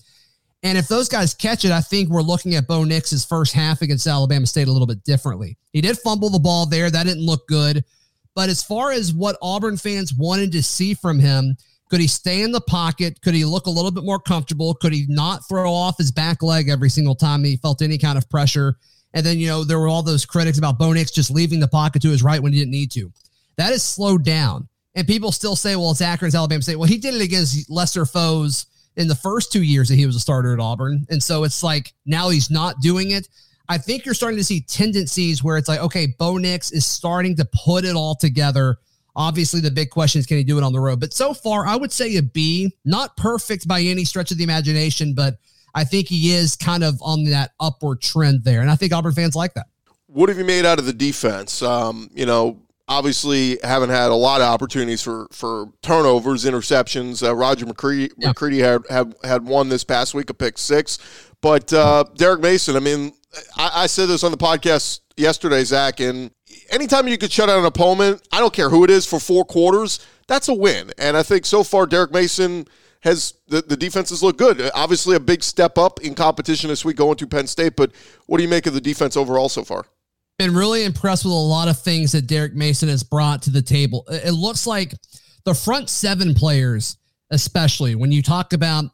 And 0.63 0.77
if 0.77 0.87
those 0.87 1.09
guys 1.09 1.33
catch 1.33 1.65
it, 1.65 1.71
I 1.71 1.81
think 1.81 2.09
we're 2.09 2.21
looking 2.21 2.55
at 2.55 2.67
Bo 2.67 2.83
Nix's 2.83 3.25
first 3.25 3.53
half 3.53 3.81
against 3.81 4.05
Alabama 4.05 4.45
State 4.45 4.67
a 4.67 4.71
little 4.71 4.87
bit 4.87 5.03
differently. 5.03 5.57
He 5.73 5.81
did 5.81 5.97
fumble 5.97 6.29
the 6.29 6.39
ball 6.39 6.67
there. 6.67 6.91
That 6.91 7.05
didn't 7.05 7.25
look 7.25 7.47
good. 7.47 7.83
But 8.35 8.49
as 8.49 8.63
far 8.63 8.91
as 8.91 9.11
what 9.11 9.37
Auburn 9.41 9.77
fans 9.77 10.13
wanted 10.13 10.51
to 10.51 10.63
see 10.63 10.93
from 10.93 11.19
him, 11.19 11.57
could 11.89 11.99
he 11.99 12.07
stay 12.07 12.43
in 12.43 12.51
the 12.51 12.61
pocket? 12.61 13.21
Could 13.21 13.33
he 13.33 13.43
look 13.43 13.65
a 13.65 13.71
little 13.71 13.91
bit 13.91 14.05
more 14.05 14.19
comfortable? 14.19 14.73
Could 14.75 14.93
he 14.93 15.05
not 15.09 15.41
throw 15.49 15.73
off 15.73 15.97
his 15.97 16.11
back 16.11 16.41
leg 16.41 16.69
every 16.69 16.89
single 16.89 17.15
time 17.15 17.43
he 17.43 17.57
felt 17.57 17.81
any 17.81 17.97
kind 17.97 18.17
of 18.17 18.29
pressure? 18.29 18.77
And 19.13 19.25
then, 19.25 19.39
you 19.39 19.47
know, 19.47 19.65
there 19.65 19.79
were 19.79 19.89
all 19.89 20.03
those 20.03 20.25
critics 20.25 20.57
about 20.57 20.79
Bo 20.79 20.93
Nix 20.93 21.11
just 21.11 21.29
leaving 21.29 21.59
the 21.59 21.67
pocket 21.67 22.01
to 22.03 22.09
his 22.09 22.23
right 22.23 22.41
when 22.41 22.53
he 22.53 22.59
didn't 22.59 22.71
need 22.71 22.91
to. 22.91 23.11
That 23.57 23.73
is 23.73 23.83
slowed 23.83 24.23
down. 24.23 24.69
And 24.95 25.07
people 25.07 25.31
still 25.33 25.55
say, 25.57 25.75
well, 25.75 25.91
it's 25.91 26.01
Akron's 26.01 26.35
Alabama 26.35 26.61
State. 26.61 26.77
Well, 26.77 26.87
he 26.87 26.97
did 26.97 27.15
it 27.15 27.21
against 27.21 27.69
lesser 27.69 28.05
foes 28.05 28.67
in 28.97 29.07
the 29.07 29.15
first 29.15 29.51
two 29.51 29.63
years 29.63 29.89
that 29.89 29.95
he 29.95 30.05
was 30.05 30.15
a 30.15 30.19
starter 30.19 30.53
at 30.53 30.59
Auburn. 30.59 31.05
And 31.09 31.21
so 31.21 31.43
it's 31.43 31.63
like 31.63 31.93
now 32.05 32.29
he's 32.29 32.49
not 32.49 32.79
doing 32.81 33.11
it. 33.11 33.27
I 33.69 33.77
think 33.77 34.05
you're 34.05 34.13
starting 34.13 34.37
to 34.37 34.43
see 34.43 34.61
tendencies 34.61 35.43
where 35.43 35.57
it's 35.57 35.69
like, 35.69 35.79
okay, 35.79 36.07
Bo 36.19 36.37
Nix 36.37 36.71
is 36.71 36.85
starting 36.85 37.35
to 37.37 37.45
put 37.45 37.85
it 37.85 37.95
all 37.95 38.15
together. 38.15 38.77
Obviously, 39.15 39.61
the 39.61 39.71
big 39.71 39.89
question 39.89 40.19
is 40.19 40.25
can 40.25 40.37
he 40.37 40.43
do 40.43 40.57
it 40.57 40.63
on 40.63 40.73
the 40.73 40.79
road? 40.79 40.99
But 40.99 41.13
so 41.13 41.33
far, 41.33 41.65
I 41.65 41.75
would 41.75 41.91
say 41.91 42.17
a 42.17 42.21
B. 42.21 42.73
Not 42.83 43.15
perfect 43.15 43.67
by 43.67 43.81
any 43.81 44.03
stretch 44.03 44.31
of 44.31 44.37
the 44.37 44.43
imagination, 44.43 45.13
but 45.13 45.35
I 45.73 45.85
think 45.85 46.07
he 46.07 46.33
is 46.33 46.55
kind 46.55 46.83
of 46.83 47.01
on 47.01 47.23
that 47.25 47.51
upward 47.59 48.01
trend 48.01 48.43
there. 48.43 48.61
And 48.61 48.69
I 48.69 48.75
think 48.75 48.93
Auburn 48.93 49.13
fans 49.13 49.35
like 49.35 49.53
that. 49.53 49.67
What 50.07 50.27
have 50.27 50.37
you 50.37 50.43
made 50.43 50.65
out 50.65 50.79
of 50.79 50.85
the 50.85 50.93
defense? 50.93 51.61
Um, 51.61 52.09
you 52.13 52.25
know, 52.25 52.59
obviously 52.91 53.57
haven't 53.63 53.89
had 53.89 54.11
a 54.11 54.15
lot 54.15 54.41
of 54.41 54.47
opportunities 54.47 55.01
for 55.01 55.27
for 55.31 55.71
turnovers, 55.81 56.43
interceptions. 56.43 57.25
Uh, 57.25 57.33
Roger 57.33 57.65
McCreary, 57.65 58.11
yeah. 58.17 58.33
McCreary 58.33 58.59
had, 58.59 58.83
had 58.89 59.15
had 59.23 59.45
one 59.45 59.69
this 59.69 59.83
past 59.83 60.13
week, 60.13 60.29
a 60.29 60.33
pick 60.33 60.57
six. 60.57 60.99
But 61.41 61.71
uh, 61.71 62.03
Derek 62.15 62.41
Mason, 62.41 62.75
I 62.75 62.79
mean, 62.79 63.13
I, 63.55 63.83
I, 63.83 63.87
said 63.87 64.07
this 64.07 64.23
on 64.23 64.31
the 64.31 64.37
podcast 64.37 64.99
yesterday, 65.17 65.63
Zach, 65.63 65.99
and 65.99 66.29
anytime 66.69 67.07
you 67.07 67.17
could 67.17 67.31
shut 67.31 67.49
out 67.49 67.57
an 67.57 67.65
opponent, 67.65 68.21
I 68.31 68.39
don't 68.39 68.53
care 68.53 68.69
who 68.69 68.83
it 68.83 68.91
is, 68.91 69.07
for 69.07 69.19
four 69.19 69.43
quarters, 69.43 70.05
that's 70.27 70.49
a 70.49 70.53
win. 70.53 70.91
And 70.99 71.17
I 71.17 71.23
think 71.23 71.47
so 71.47 71.63
far, 71.63 71.87
Derek 71.87 72.11
Mason 72.11 72.67
has 72.99 73.33
the, 73.47 73.61
the 73.63 73.77
defenses 73.77 74.21
look 74.21 74.37
good. 74.37 74.69
Obviously, 74.75 75.15
a 75.15 75.19
big 75.19 75.41
step 75.41 75.77
up 75.77 76.01
in 76.01 76.13
competition 76.13 76.69
this 76.69 76.85
week 76.85 76.97
going 76.97 77.15
to 77.17 77.25
Penn 77.25 77.47
State. 77.47 77.75
But 77.75 77.91
what 78.27 78.37
do 78.37 78.43
you 78.43 78.49
make 78.49 78.67
of 78.67 78.73
the 78.73 78.81
defense 78.81 79.17
overall 79.17 79.49
so 79.49 79.63
far? 79.63 79.85
Been 80.41 80.55
really 80.55 80.85
impressed 80.85 81.23
with 81.23 81.33
a 81.33 81.35
lot 81.35 81.67
of 81.67 81.79
things 81.79 82.13
that 82.13 82.25
Derek 82.25 82.55
Mason 82.55 82.89
has 82.89 83.03
brought 83.03 83.43
to 83.43 83.51
the 83.51 83.61
table. 83.61 84.03
It 84.09 84.31
looks 84.31 84.65
like 84.65 84.95
the 85.45 85.53
front 85.53 85.87
seven 85.87 86.33
players, 86.33 86.97
especially 87.29 87.93
when 87.93 88.11
you 88.11 88.23
talk 88.23 88.53
about 88.53 88.85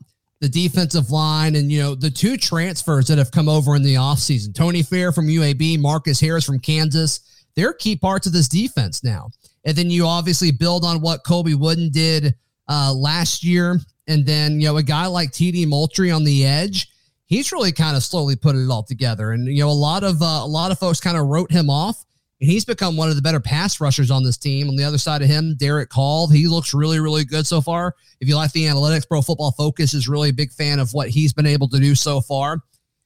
the 0.41 0.49
defensive 0.49 1.09
line 1.09 1.55
and 1.55 1.71
you 1.71 1.81
know 1.81 1.95
the 1.95 2.09
two 2.09 2.35
transfers 2.35 3.07
that 3.07 3.17
have 3.17 3.31
come 3.31 3.47
over 3.47 3.77
in 3.77 3.81
the 3.81 3.95
offseason 3.95 4.53
tony 4.53 4.83
fair 4.83 5.11
from 5.11 5.25
uab 5.27 5.79
marcus 5.79 6.19
harris 6.19 6.45
from 6.45 6.59
kansas 6.59 7.45
they're 7.55 7.73
key 7.73 7.95
parts 7.95 8.27
of 8.27 8.33
this 8.33 8.47
defense 8.47 9.03
now 9.03 9.29
and 9.65 9.75
then 9.75 9.89
you 9.89 10.05
obviously 10.05 10.51
build 10.51 10.85
on 10.85 11.01
what 11.01 11.23
colby 11.23 11.55
wooden 11.55 11.89
did 11.89 12.35
uh, 12.67 12.93
last 12.93 13.43
year 13.43 13.79
and 14.07 14.27
then 14.27 14.59
you 14.59 14.67
know 14.67 14.77
a 14.77 14.83
guy 14.83 15.07
like 15.07 15.31
td 15.31 15.65
moultrie 15.65 16.11
on 16.11 16.23
the 16.23 16.45
edge 16.45 16.87
he's 17.27 17.51
really 17.51 17.71
kind 17.71 17.95
of 17.95 18.03
slowly 18.03 18.35
put 18.35 18.55
it 18.55 18.69
all 18.69 18.83
together. 18.83 19.31
And 19.31 19.47
you 19.47 19.61
know, 19.61 19.69
a 19.69 19.71
lot 19.71 20.03
of 20.03 20.21
uh, 20.21 20.41
a 20.43 20.47
lot 20.47 20.71
of 20.71 20.79
folks 20.79 20.99
kind 20.99 21.17
of 21.17 21.27
wrote 21.27 21.51
him 21.51 21.69
off, 21.69 22.05
and 22.41 22.49
he's 22.49 22.65
become 22.65 22.97
one 22.97 23.09
of 23.09 23.15
the 23.15 23.21
better 23.21 23.39
pass 23.39 23.79
rushers 23.79 24.09
on 24.09 24.23
this 24.23 24.37
team. 24.37 24.69
On 24.69 24.75
the 24.75 24.83
other 24.83 24.97
side 24.97 25.21
of 25.21 25.27
him, 25.27 25.55
Derek 25.57 25.91
Hall, 25.93 26.27
he 26.27 26.47
looks 26.47 26.73
really 26.73 26.99
really 26.99 27.23
good 27.23 27.45
so 27.45 27.61
far. 27.61 27.95
If 28.19 28.27
you 28.27 28.35
like 28.35 28.51
the 28.51 28.65
analytics, 28.65 29.07
Pro 29.07 29.21
Football 29.21 29.51
Focus 29.51 29.93
is 29.93 30.07
really 30.07 30.29
a 30.29 30.33
big 30.33 30.51
fan 30.51 30.79
of 30.79 30.91
what 30.93 31.09
he's 31.09 31.33
been 31.33 31.45
able 31.45 31.69
to 31.69 31.79
do 31.79 31.93
so 31.93 32.21
far. 32.21 32.63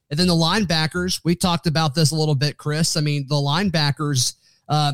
And 0.10 0.19
then 0.19 0.28
the 0.28 0.34
linebackers, 0.34 1.22
we 1.24 1.36
talked 1.36 1.67
about 1.67 1.96
this 1.96 2.12
a 2.12 2.15
little 2.15 2.36
bit, 2.36 2.58
Chris. 2.58 2.98
I 2.98 3.02
mean, 3.02 3.26
the 3.30 3.36
linebackers, 3.36 4.36
uh, 4.67 4.91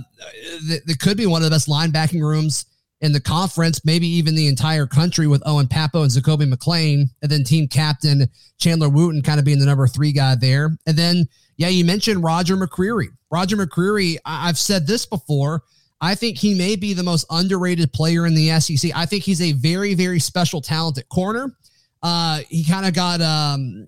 they 0.86 0.94
could 0.94 1.18
be 1.18 1.26
one 1.26 1.42
of 1.42 1.46
the 1.46 1.56
best 1.56 1.68
linebacking 1.68 2.22
rooms 2.22 2.66
in 3.02 3.12
the 3.12 3.22
conference, 3.22 3.86
maybe 3.86 4.08
even 4.08 4.36
the 4.36 4.48
entire 4.48 4.88
country 4.88 5.28
with 5.28 5.44
Owen 5.46 5.68
Pappoe 5.68 6.02
and 6.02 6.12
Zakoby 6.12 6.52
McClain, 6.52 7.06
and 7.22 7.32
then 7.32 7.44
team 7.44 7.68
captain 7.68 8.28
Chandler 8.60 8.90
Wooten 8.90 9.22
kind 9.22 9.40
of 9.40 9.46
being 9.46 9.60
the 9.60 9.66
number 9.66 9.88
three 9.88 10.12
guy 10.12 10.36
there. 10.36 10.76
And 10.88 10.98
then, 10.98 11.28
yeah, 11.58 11.68
you 11.68 11.86
mentioned 11.86 12.24
Roger 12.24 12.58
McCreary. 12.58 13.10
Roger 13.32 13.56
McCreary, 13.56 14.18
I- 14.26 14.50
I've 14.50 14.58
said 14.58 14.88
this 14.88 15.06
before. 15.06 15.64
I 16.02 16.16
think 16.16 16.38
he 16.38 16.54
may 16.56 16.76
be 16.76 16.94
the 16.94 17.04
most 17.04 17.26
underrated 17.30 17.92
player 17.94 18.26
in 18.26 18.36
the 18.36 18.50
SEC. 18.60 18.92
I 18.96 19.06
think 19.06 19.24
he's 19.24 19.42
a 19.42 19.52
very, 19.54 19.94
very 19.94 20.20
special, 20.20 20.62
talented 20.62 21.10
corner. 21.10 21.56
Uh, 22.04 22.42
he 22.50 22.64
kind 22.64 22.86
of 22.86 22.94
got 22.94 23.22
um, 23.22 23.88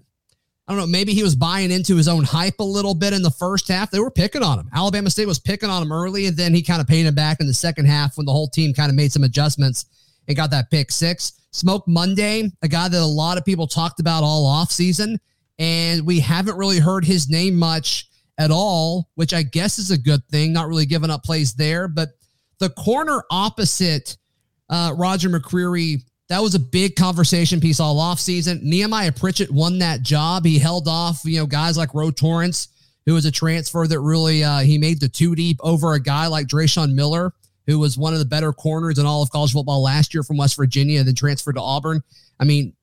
I 0.70 0.74
don't 0.74 0.82
know, 0.82 0.88
maybe 0.88 1.16
he 1.16 1.24
was 1.24 1.36
buying 1.36 1.72
into 1.72 1.96
his 1.96 2.08
own 2.08 2.24
hype 2.24 2.60
a 2.60 2.64
little 2.64 2.94
bit 2.94 3.12
in 3.12 3.24
the 3.24 3.32
first 3.32 3.68
half. 3.70 3.90
They 3.90 4.00
were 4.00 4.12
picking 4.12 4.44
on 4.44 4.60
him. 4.60 4.70
Alabama 4.72 5.10
State 5.10 5.26
was 5.26 5.40
picking 5.40 5.68
on 5.68 5.82
him 5.82 5.92
early, 5.92 6.28
and 6.28 6.38
then 6.38 6.54
he 6.54 6.62
kind 6.62 6.80
of 6.80 6.86
paid 6.86 7.08
him 7.08 7.16
back 7.16 7.40
in 7.40 7.48
the 7.48 7.56
second 7.56 7.86
half 7.86 8.18
when 8.18 8.28
the 8.28 8.32
whole 8.32 8.48
team 8.48 8.72
kind 8.72 8.92
of 8.92 8.96
made 8.96 9.12
some 9.12 9.24
adjustments 9.24 9.86
and 10.28 10.38
got 10.38 10.52
that 10.52 10.70
pick 10.70 10.92
six. 10.92 11.34
Smoke 11.52 11.88
Monday, 11.88 12.52
a 12.62 12.68
guy 12.68 12.88
that 12.88 13.02
a 13.02 13.04
lot 13.04 13.40
of 13.40 13.46
people 13.46 13.66
talked 13.66 14.00
about 14.00 14.22
all 14.22 14.46
off 14.46 14.70
season, 14.72 15.20
and 15.58 16.06
we 16.06 16.20
haven't 16.20 16.56
really 16.56 16.78
heard 16.78 17.04
his 17.04 17.28
name 17.28 17.58
much 17.58 18.08
at 18.38 18.52
all, 18.52 19.10
which 19.16 19.34
I 19.34 19.42
guess 19.42 19.80
is 19.80 19.90
a 19.90 19.98
good 19.98 20.24
thing. 20.28 20.54
Not 20.54 20.68
really 20.68 20.86
giving 20.86 21.10
up 21.10 21.24
plays 21.24 21.56
there, 21.56 21.88
but 21.88 22.10
the 22.60 22.70
corner 22.70 23.24
opposite 23.32 24.18
uh, 24.70 24.94
Roger 24.96 25.30
McCreary 25.30 26.04
that 26.30 26.42
was 26.42 26.54
a 26.54 26.60
big 26.60 26.96
conversation 26.96 27.60
piece 27.60 27.80
all 27.80 27.98
offseason. 27.98 28.62
Nehemiah 28.62 29.12
Pritchett 29.12 29.52
won 29.52 29.80
that 29.80 30.04
job. 30.04 30.46
He 30.46 30.60
held 30.60 30.88
off, 30.88 31.22
you 31.26 31.40
know, 31.40 31.48
guys 31.48 31.76
like 31.76 31.94
Ro 31.96 32.12
Torrence, 32.12 32.68
who 33.06 33.16
was 33.16 33.26
a 33.26 33.32
transfer 33.32 33.88
that 33.88 34.00
really 34.00 34.44
uh, 34.44 34.60
he 34.60 34.78
made 34.78 35.00
the 35.00 35.10
two 35.10 35.36
deep 35.36 35.58
over 35.62 35.94
a 35.94 36.00
guy 36.00 36.28
like 36.28 36.48
Dreshun 36.48 36.94
Miller, 36.94 37.34
who 37.66 37.80
was 37.80 37.98
one 37.98 38.14
of 38.14 38.20
the 38.20 38.26
better 38.26 38.54
corners 38.54 39.00
in 39.00 39.08
all 39.08 39.24
of 39.24 39.32
college 39.32 39.54
football 39.54 39.82
last 39.82 40.14
year 40.14 40.22
from 40.22 40.38
West 40.38 40.56
Virginia, 40.56 41.04
then 41.04 41.16
transferred 41.16 41.56
to 41.56 41.62
Auburn. 41.62 42.04
I 42.40 42.46
mean, 42.46 42.74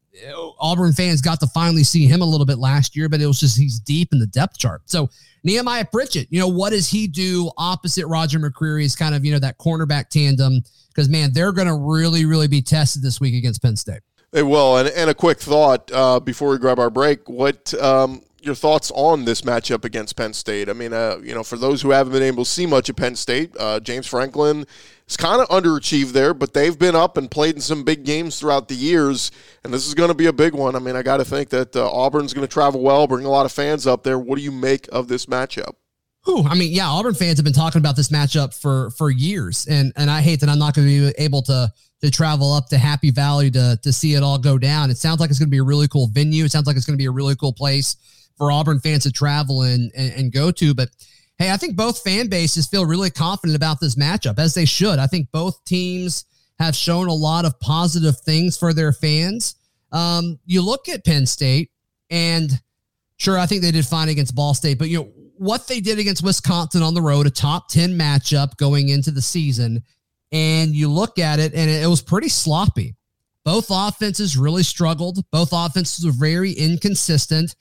Auburn 0.58 0.92
fans 0.92 1.20
got 1.20 1.40
to 1.40 1.46
finally 1.48 1.84
see 1.84 2.06
him 2.06 2.22
a 2.22 2.24
little 2.24 2.46
bit 2.46 2.58
last 2.58 2.96
year, 2.96 3.08
but 3.08 3.20
it 3.20 3.26
was 3.26 3.40
just 3.40 3.58
he's 3.58 3.78
deep 3.80 4.12
in 4.12 4.18
the 4.18 4.26
depth 4.26 4.58
chart. 4.58 4.82
So 4.86 5.10
Nehemiah 5.44 5.84
Pritchett, 5.84 6.28
you 6.30 6.40
know, 6.40 6.48
what 6.48 6.70
does 6.70 6.88
he 6.88 7.06
do 7.06 7.50
opposite 7.56 8.06
Roger 8.06 8.38
McCreary's 8.38 8.96
kind 8.96 9.14
of, 9.14 9.24
you 9.24 9.32
know, 9.32 9.38
that 9.38 9.58
cornerback 9.58 10.08
tandem? 10.08 10.62
Because 10.88 11.08
man, 11.08 11.32
they're 11.32 11.52
going 11.52 11.68
to 11.68 11.74
really, 11.74 12.24
really 12.24 12.48
be 12.48 12.62
tested 12.62 13.02
this 13.02 13.20
week 13.20 13.34
against 13.34 13.62
Penn 13.62 13.76
State. 13.76 14.00
They 14.32 14.42
will. 14.42 14.78
And, 14.78 14.88
and 14.88 15.08
a 15.08 15.14
quick 15.14 15.38
thought 15.38 15.90
uh, 15.92 16.20
before 16.20 16.50
we 16.50 16.58
grab 16.58 16.78
our 16.78 16.90
break: 16.90 17.28
what 17.28 17.72
um, 17.74 18.22
your 18.46 18.54
thoughts 18.54 18.90
on 18.94 19.24
this 19.24 19.42
matchup 19.42 19.84
against 19.84 20.16
Penn 20.16 20.32
State? 20.32 20.68
I 20.68 20.72
mean, 20.72 20.92
uh, 20.92 21.18
you 21.22 21.34
know, 21.34 21.42
for 21.42 21.56
those 21.56 21.82
who 21.82 21.90
haven't 21.90 22.12
been 22.12 22.22
able 22.22 22.44
to 22.44 22.50
see 22.50 22.64
much 22.64 22.88
of 22.88 22.96
Penn 22.96 23.16
State, 23.16 23.54
uh, 23.58 23.80
James 23.80 24.06
Franklin 24.06 24.64
is 25.06 25.16
kind 25.16 25.42
of 25.42 25.48
underachieved 25.48 26.12
there, 26.12 26.32
but 26.32 26.54
they've 26.54 26.78
been 26.78 26.96
up 26.96 27.16
and 27.16 27.30
played 27.30 27.56
in 27.56 27.60
some 27.60 27.84
big 27.84 28.04
games 28.04 28.38
throughout 28.40 28.68
the 28.68 28.74
years, 28.74 29.30
and 29.64 29.74
this 29.74 29.86
is 29.86 29.94
going 29.94 30.08
to 30.08 30.14
be 30.14 30.26
a 30.26 30.32
big 30.32 30.54
one. 30.54 30.74
I 30.74 30.78
mean, 30.78 30.96
I 30.96 31.02
got 31.02 31.18
to 31.18 31.24
think 31.24 31.50
that 31.50 31.76
uh, 31.76 31.90
Auburn's 31.90 32.32
going 32.32 32.46
to 32.46 32.52
travel 32.52 32.80
well, 32.80 33.06
bring 33.06 33.26
a 33.26 33.30
lot 33.30 33.46
of 33.46 33.52
fans 33.52 33.86
up 33.86 34.02
there. 34.02 34.18
What 34.18 34.36
do 34.36 34.42
you 34.42 34.52
make 34.52 34.88
of 34.92 35.08
this 35.08 35.26
matchup? 35.26 35.74
Ooh, 36.28 36.42
I 36.44 36.56
mean, 36.56 36.72
yeah, 36.72 36.88
Auburn 36.88 37.14
fans 37.14 37.38
have 37.38 37.44
been 37.44 37.52
talking 37.52 37.78
about 37.78 37.94
this 37.94 38.08
matchup 38.08 38.52
for 38.52 38.90
for 38.90 39.10
years, 39.10 39.66
and 39.70 39.92
and 39.94 40.10
I 40.10 40.22
hate 40.22 40.40
that 40.40 40.48
I'm 40.48 40.58
not 40.58 40.74
going 40.74 40.88
to 40.88 41.12
be 41.12 41.22
able 41.22 41.42
to 41.42 41.72
to 42.02 42.10
travel 42.10 42.52
up 42.52 42.68
to 42.70 42.78
Happy 42.78 43.10
Valley 43.10 43.48
to 43.52 43.78
to 43.80 43.92
see 43.92 44.14
it 44.14 44.24
all 44.24 44.36
go 44.36 44.58
down. 44.58 44.90
It 44.90 44.96
sounds 44.96 45.20
like 45.20 45.30
it's 45.30 45.38
going 45.38 45.46
to 45.46 45.52
be 45.52 45.58
a 45.58 45.62
really 45.62 45.86
cool 45.86 46.08
venue. 46.08 46.44
It 46.44 46.50
sounds 46.50 46.66
like 46.66 46.76
it's 46.76 46.84
going 46.84 46.98
to 46.98 47.02
be 47.02 47.06
a 47.06 47.12
really 47.12 47.36
cool 47.36 47.52
place 47.52 47.96
for 48.36 48.52
Auburn 48.52 48.80
fans 48.80 49.04
to 49.04 49.12
travel 49.12 49.62
and, 49.62 49.90
and, 49.96 50.12
and 50.14 50.32
go 50.32 50.50
to. 50.52 50.74
But 50.74 50.90
hey, 51.38 51.50
I 51.50 51.56
think 51.56 51.76
both 51.76 52.02
fan 52.02 52.28
bases 52.28 52.66
feel 52.66 52.86
really 52.86 53.10
confident 53.10 53.56
about 53.56 53.80
this 53.80 53.96
matchup, 53.96 54.38
as 54.38 54.54
they 54.54 54.64
should. 54.64 54.98
I 54.98 55.06
think 55.06 55.30
both 55.32 55.64
teams 55.64 56.24
have 56.58 56.74
shown 56.74 57.08
a 57.08 57.14
lot 57.14 57.44
of 57.44 57.58
positive 57.60 58.18
things 58.20 58.56
for 58.56 58.72
their 58.72 58.92
fans. 58.92 59.56
Um, 59.92 60.38
you 60.46 60.62
look 60.62 60.88
at 60.88 61.04
Penn 61.04 61.26
State, 61.26 61.70
and 62.10 62.50
sure, 63.18 63.38
I 63.38 63.46
think 63.46 63.62
they 63.62 63.70
did 63.70 63.86
fine 63.86 64.08
against 64.08 64.34
Ball 64.34 64.54
State, 64.54 64.78
but 64.78 64.88
you 64.88 64.98
know 64.98 65.12
what 65.38 65.68
they 65.68 65.80
did 65.80 65.98
against 65.98 66.22
Wisconsin 66.22 66.82
on 66.82 66.94
the 66.94 67.02
road, 67.02 67.26
a 67.26 67.30
top 67.30 67.68
10 67.68 67.90
matchup 67.98 68.56
going 68.56 68.88
into 68.88 69.10
the 69.10 69.20
season, 69.20 69.82
and 70.32 70.74
you 70.74 70.88
look 70.90 71.18
at 71.18 71.38
it, 71.38 71.54
and 71.54 71.70
it 71.70 71.88
was 71.88 72.02
pretty 72.02 72.28
sloppy. 72.28 72.96
Both 73.44 73.68
offenses 73.70 74.36
really 74.36 74.64
struggled. 74.64 75.24
Both 75.30 75.50
offenses 75.52 76.04
were 76.04 76.12
very 76.12 76.52
inconsistent. 76.52 77.54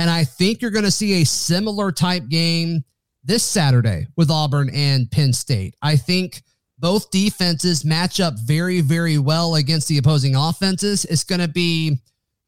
And 0.00 0.08
I 0.08 0.24
think 0.24 0.62
you're 0.62 0.70
going 0.70 0.86
to 0.86 0.90
see 0.90 1.20
a 1.20 1.26
similar 1.26 1.92
type 1.92 2.26
game 2.30 2.84
this 3.22 3.42
Saturday 3.42 4.06
with 4.16 4.30
Auburn 4.30 4.70
and 4.72 5.10
Penn 5.10 5.34
State. 5.34 5.74
I 5.82 5.96
think 5.96 6.42
both 6.78 7.10
defenses 7.10 7.84
match 7.84 8.18
up 8.18 8.32
very, 8.38 8.80
very 8.80 9.18
well 9.18 9.56
against 9.56 9.88
the 9.88 9.98
opposing 9.98 10.34
offenses. 10.34 11.04
It's 11.04 11.22
going 11.22 11.42
to 11.42 11.48
be 11.48 11.98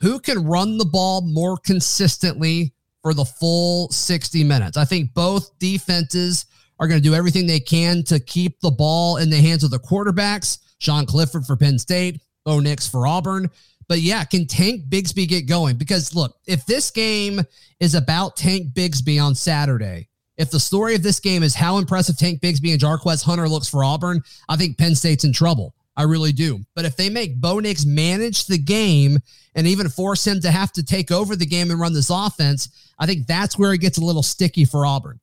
who 0.00 0.18
can 0.18 0.46
run 0.46 0.78
the 0.78 0.86
ball 0.86 1.20
more 1.20 1.58
consistently 1.58 2.72
for 3.02 3.12
the 3.12 3.26
full 3.26 3.90
60 3.90 4.44
minutes. 4.44 4.78
I 4.78 4.86
think 4.86 5.12
both 5.12 5.58
defenses 5.58 6.46
are 6.80 6.88
going 6.88 7.02
to 7.02 7.06
do 7.06 7.14
everything 7.14 7.46
they 7.46 7.60
can 7.60 8.02
to 8.04 8.18
keep 8.18 8.60
the 8.60 8.70
ball 8.70 9.18
in 9.18 9.28
the 9.28 9.42
hands 9.42 9.62
of 9.62 9.70
the 9.70 9.78
quarterbacks. 9.78 10.56
Sean 10.78 11.04
Clifford 11.04 11.44
for 11.44 11.56
Penn 11.58 11.78
State, 11.78 12.22
Bo 12.46 12.60
Nix 12.60 12.88
for 12.88 13.06
Auburn. 13.06 13.50
But 13.88 14.00
yeah, 14.00 14.24
can 14.24 14.46
Tank 14.46 14.84
Bigsby 14.88 15.28
get 15.28 15.48
going? 15.48 15.76
Because 15.76 16.14
look, 16.14 16.36
if 16.46 16.64
this 16.66 16.90
game 16.90 17.40
is 17.80 17.94
about 17.94 18.36
Tank 18.36 18.72
Bigsby 18.74 19.22
on 19.22 19.34
Saturday, 19.34 20.08
if 20.36 20.50
the 20.50 20.60
story 20.60 20.94
of 20.94 21.02
this 21.02 21.20
game 21.20 21.42
is 21.42 21.54
how 21.54 21.78
impressive 21.78 22.16
Tank 22.16 22.40
Bigsby 22.40 22.72
and 22.72 22.80
Jarquez 22.80 23.22
Hunter 23.22 23.48
looks 23.48 23.68
for 23.68 23.84
Auburn, 23.84 24.22
I 24.48 24.56
think 24.56 24.78
Penn 24.78 24.94
State's 24.94 25.24
in 25.24 25.32
trouble. 25.32 25.74
I 25.96 26.04
really 26.04 26.32
do. 26.32 26.60
But 26.74 26.86
if 26.86 26.96
they 26.96 27.10
make 27.10 27.40
Bo 27.40 27.58
Nix 27.58 27.84
manage 27.84 28.46
the 28.46 28.58
game 28.58 29.18
and 29.54 29.66
even 29.66 29.88
force 29.88 30.26
him 30.26 30.40
to 30.40 30.50
have 30.50 30.72
to 30.72 30.82
take 30.82 31.10
over 31.10 31.36
the 31.36 31.46
game 31.46 31.70
and 31.70 31.78
run 31.78 31.92
this 31.92 32.10
offense, 32.10 32.90
I 32.98 33.06
think 33.06 33.26
that's 33.26 33.58
where 33.58 33.74
it 33.74 33.82
gets 33.82 33.98
a 33.98 34.04
little 34.04 34.22
sticky 34.22 34.64
for 34.64 34.86
Auburn. 34.86 35.20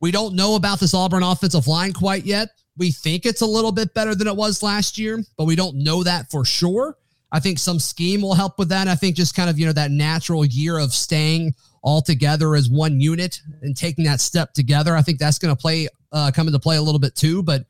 We 0.00 0.10
don't 0.10 0.34
know 0.34 0.54
about 0.54 0.80
this 0.80 0.94
Auburn 0.94 1.22
offensive 1.22 1.66
line 1.66 1.92
quite 1.92 2.24
yet. 2.24 2.50
We 2.76 2.92
think 2.92 3.26
it's 3.26 3.42
a 3.42 3.46
little 3.46 3.72
bit 3.72 3.94
better 3.94 4.14
than 4.14 4.28
it 4.28 4.36
was 4.36 4.62
last 4.62 4.96
year, 4.96 5.22
but 5.36 5.44
we 5.44 5.56
don't 5.56 5.76
know 5.76 6.02
that 6.04 6.30
for 6.30 6.44
sure. 6.44 6.96
I 7.32 7.40
think 7.40 7.58
some 7.58 7.80
scheme 7.80 8.20
will 8.20 8.34
help 8.34 8.58
with 8.58 8.68
that. 8.68 8.86
I 8.86 8.94
think 8.94 9.16
just 9.16 9.34
kind 9.34 9.48
of, 9.48 9.58
you 9.58 9.66
know, 9.66 9.72
that 9.72 9.90
natural 9.90 10.44
year 10.44 10.78
of 10.78 10.92
staying 10.92 11.54
all 11.82 12.02
together 12.02 12.54
as 12.54 12.68
one 12.68 13.00
unit 13.00 13.40
and 13.62 13.76
taking 13.76 14.04
that 14.04 14.20
step 14.20 14.52
together. 14.52 14.94
I 14.94 15.02
think 15.02 15.18
that's 15.18 15.38
going 15.38 15.54
to 15.54 15.60
play, 15.60 15.88
uh, 16.12 16.30
come 16.32 16.46
into 16.46 16.58
play 16.58 16.76
a 16.76 16.82
little 16.82 17.00
bit 17.00 17.16
too. 17.16 17.42
But 17.42 17.64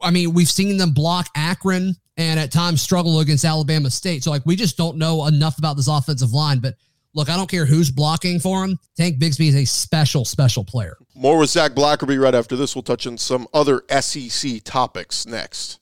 I 0.00 0.10
mean, 0.10 0.32
we've 0.32 0.50
seen 0.50 0.78
them 0.78 0.92
block 0.92 1.28
Akron 1.36 1.94
and 2.16 2.40
at 2.40 2.50
times 2.50 2.82
struggle 2.82 3.20
against 3.20 3.44
Alabama 3.44 3.90
State. 3.90 4.24
So, 4.24 4.30
like, 4.30 4.46
we 4.46 4.56
just 4.56 4.76
don't 4.76 4.96
know 4.96 5.26
enough 5.26 5.58
about 5.58 5.76
this 5.76 5.88
offensive 5.88 6.32
line. 6.32 6.58
But 6.60 6.74
look, 7.14 7.28
I 7.28 7.36
don't 7.36 7.50
care 7.50 7.66
who's 7.66 7.90
blocking 7.90 8.40
for 8.40 8.64
him. 8.64 8.78
Tank 8.96 9.18
Bigsby 9.18 9.48
is 9.48 9.56
a 9.56 9.64
special, 9.64 10.24
special 10.24 10.64
player. 10.64 10.96
More 11.14 11.38
with 11.38 11.50
Zach 11.50 11.72
Blackerby 11.72 12.20
right 12.20 12.34
after 12.34 12.56
this. 12.56 12.74
We'll 12.74 12.82
touch 12.82 13.06
on 13.06 13.18
some 13.18 13.46
other 13.52 13.82
SEC 14.00 14.62
topics 14.64 15.26
next. 15.26 15.78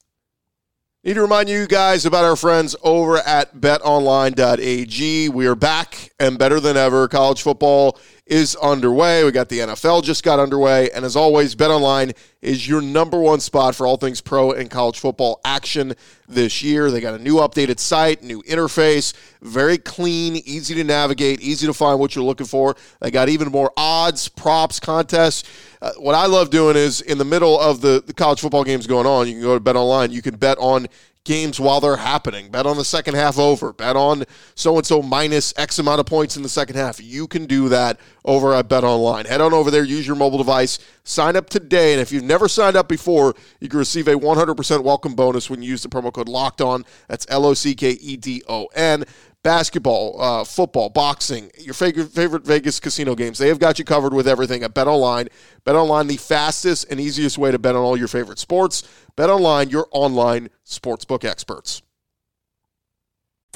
Need 1.09 1.14
to 1.14 1.23
remind 1.23 1.49
you 1.49 1.66
guys 1.66 2.05
about 2.05 2.25
our 2.25 2.37
friends 2.37 2.77
over 2.83 3.16
at 3.16 3.57
betonline.ag. 3.57 5.31
We 5.31 5.47
are 5.47 5.55
back 5.55 6.12
and 6.21 6.38
better 6.38 6.61
than 6.61 6.77
ever. 6.77 7.09
College 7.09 7.40
football 7.40 7.99
is 8.29 8.55
underway. 8.57 9.25
We 9.25 9.33
got 9.33 9.49
the 9.49 9.61
NFL 9.61 10.05
just 10.05 10.23
got 10.23 10.38
underway. 10.38 10.91
And 10.91 11.05
as 11.05 11.17
always, 11.17 11.55
BetOnline 11.55 12.14
is 12.43 12.69
your 12.69 12.83
number 12.83 13.19
one 13.19 13.41
spot 13.41 13.75
for 13.75 13.87
all 13.87 13.97
things 13.97 14.21
pro 14.21 14.53
and 14.53 14.71
college 14.71 14.99
football 14.99 15.41
action 15.45 15.95
this 16.29 16.62
year. 16.62 16.91
They 16.91 17.01
got 17.01 17.14
a 17.14 17.19
new 17.19 17.37
updated 17.37 17.79
site, 17.79 18.23
new 18.23 18.43
interface, 18.43 19.14
very 19.41 19.79
clean, 19.79 20.37
easy 20.37 20.75
to 20.75 20.85
navigate, 20.85 21.41
easy 21.41 21.67
to 21.67 21.73
find 21.73 21.99
what 21.99 22.14
you're 22.14 22.25
looking 22.25 22.47
for. 22.47 22.77
They 23.01 23.11
got 23.11 23.31
even 23.31 23.49
more 23.49 23.73
odds, 23.77 24.29
props, 24.29 24.79
contests. 24.79 25.49
Uh, 25.81 25.93
what 25.95 26.14
I 26.14 26.27
love 26.27 26.51
doing 26.51 26.77
is 26.77 27.01
in 27.01 27.17
the 27.17 27.25
middle 27.25 27.59
of 27.59 27.81
the, 27.81 28.03
the 28.07 28.12
college 28.12 28.41
football 28.41 28.64
games 28.64 28.87
going 28.87 29.07
on, 29.07 29.27
you 29.27 29.33
can 29.33 29.43
go 29.43 29.59
to 29.59 29.64
BetOnline. 29.64 30.11
You 30.11 30.21
can 30.21 30.37
bet 30.37 30.59
on 30.59 30.87
games 31.29 31.61
while 31.61 31.79
they're 31.79 31.99
happening. 31.99 32.49
Bet 32.51 32.64
on 32.64 32.79
the 32.79 32.85
second 32.85 33.14
half 33.14 33.38
over. 33.38 33.75
Bet 33.75 33.97
on 33.97 34.25
so 34.55 34.79
and 34.79 34.87
so 34.87 35.03
minus 35.03 35.53
X 35.59 35.79
amount 35.79 36.01
of 36.01 36.07
points 36.07 36.38
in 36.38 36.43
the 36.43 36.49
second 36.49 36.77
half. 36.77 37.03
You 37.03 37.27
can 37.27 37.45
do 37.45 37.69
that 37.69 38.01
over 38.25 38.55
at 38.55 38.67
Bet 38.67 38.83
Online. 38.83 39.27
Head 39.27 39.43
on 39.43 39.53
over 39.53 39.71
there, 39.71 39.85
use 39.85 40.07
your 40.07 40.17
mobile 40.17 40.38
device, 40.38 40.79
sign 41.05 41.37
up 41.37 41.51
today, 41.51 41.93
and 41.93 42.01
if 42.01 42.11
you've 42.11 42.25
never 42.25 42.49
signed 42.49 42.77
up 42.77 42.88
before, 42.88 43.35
you 43.61 43.69
can 43.69 43.79
receive 43.79 44.09
a 44.09 44.14
100% 44.14 44.83
welcome 44.83 45.14
bonus 45.14 45.51
when 45.51 45.61
you 45.61 45.69
use 45.69 45.83
the 45.83 45.88
promo 45.91 46.11
code 46.11 46.31
Locked 46.31 46.62
On. 46.62 46.83
That's 47.09 47.27
L 47.29 47.45
O 47.45 47.53
C 47.53 47.75
K 47.75 47.91
E 47.91 48.17
D 48.17 48.43
O 48.49 48.67
N 48.75 49.05
basketball, 49.42 50.20
uh, 50.20 50.44
football, 50.44 50.90
boxing, 50.90 51.51
your 51.59 51.74
favorite, 51.74 52.09
favorite 52.09 52.44
Vegas 52.44 52.81
casino 52.81 53.14
games. 53.14 53.38
They 53.38 53.48
have 53.48 53.59
got 53.59 53.79
you 53.79 53.85
covered 53.85 54.12
with 54.12 54.29
everything 54.29 54.62
at 54.62 54.74
Bet 54.74 54.88
Online. 54.88 55.29
Bet 55.64 55.74
Online, 55.74 56.07
the 56.07 56.16
fastest 56.16 56.87
and 56.90 57.01
easiest 57.01 57.38
way 57.38 57.51
to 57.51 57.59
bet 57.59 57.74
on 57.74 57.83
all 57.83 57.96
your 57.96 58.09
favorite 58.09 58.38
sports. 58.38 58.83
Bet 59.16 59.31
Online, 59.31 59.70
your 59.70 59.87
online 59.92 60.51
sportsbook 60.66 61.24
experts. 61.24 61.83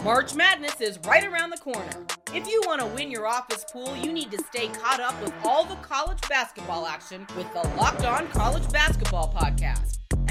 March 0.03 0.35
Madness 0.35 0.81
is 0.81 0.99
right 1.07 1.25
around 1.25 1.51
the 1.51 1.59
corner. 1.59 2.07
If 2.35 2.49
you 2.49 2.63
want 2.67 2.81
to 2.81 2.87
win 2.87 3.11
your 3.11 3.27
office 3.27 3.65
pool, 3.71 3.95
you 3.97 4.13
need 4.13 4.31
to 4.33 4.43
stay 4.45 4.69
caught 4.69 5.01
up 5.01 5.21
with 5.23 5.33
all 5.45 5.65
the 5.65 5.77
college 5.77 6.19
basketball 6.29 6.87
action 6.87 7.27
with 7.37 7.53
the 7.53 7.63
Locked 7.77 8.05
On 8.05 8.27
College 8.29 8.69
Basketball 8.73 9.33
Podcast. 9.33 9.99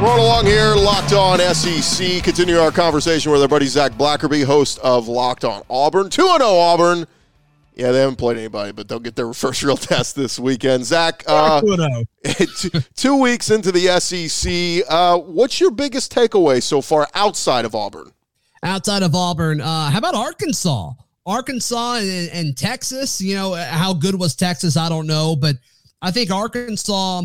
Rolling 0.00 0.20
along 0.20 0.46
here, 0.46 0.76
Locked 0.76 1.12
On 1.12 1.40
SEC. 1.40 2.22
Continue 2.22 2.56
our 2.56 2.70
conversation 2.70 3.32
with 3.32 3.42
our 3.42 3.48
buddy 3.48 3.66
Zach 3.66 3.90
Blackerby, 3.92 4.44
host 4.44 4.78
of 4.78 5.08
Locked 5.08 5.44
On 5.44 5.64
Auburn. 5.68 6.08
2 6.08 6.22
0 6.22 6.38
Auburn. 6.40 7.04
Yeah, 7.74 7.90
they 7.90 7.98
haven't 7.98 8.14
played 8.14 8.36
anybody, 8.36 8.70
but 8.70 8.86
they'll 8.86 9.00
get 9.00 9.16
their 9.16 9.32
first 9.34 9.64
real 9.64 9.76
test 9.76 10.14
this 10.14 10.38
weekend. 10.38 10.84
Zach, 10.84 11.24
uh, 11.26 11.60
two, 12.56 12.70
two 12.94 13.16
weeks 13.16 13.50
into 13.50 13.72
the 13.72 13.98
SEC, 13.98 14.86
uh, 14.88 15.18
what's 15.18 15.58
your 15.58 15.72
biggest 15.72 16.14
takeaway 16.14 16.62
so 16.62 16.80
far 16.80 17.08
outside 17.14 17.64
of 17.64 17.74
Auburn? 17.74 18.12
Outside 18.62 19.02
of 19.02 19.16
Auburn, 19.16 19.60
uh, 19.60 19.90
how 19.90 19.98
about 19.98 20.14
Arkansas? 20.14 20.92
Arkansas 21.26 21.94
and, 21.96 22.30
and 22.30 22.56
Texas, 22.56 23.20
you 23.20 23.34
know, 23.34 23.54
how 23.54 23.94
good 23.94 24.14
was 24.14 24.36
Texas? 24.36 24.76
I 24.76 24.88
don't 24.88 25.08
know, 25.08 25.34
but 25.34 25.56
I 26.00 26.12
think 26.12 26.30
Arkansas 26.30 27.22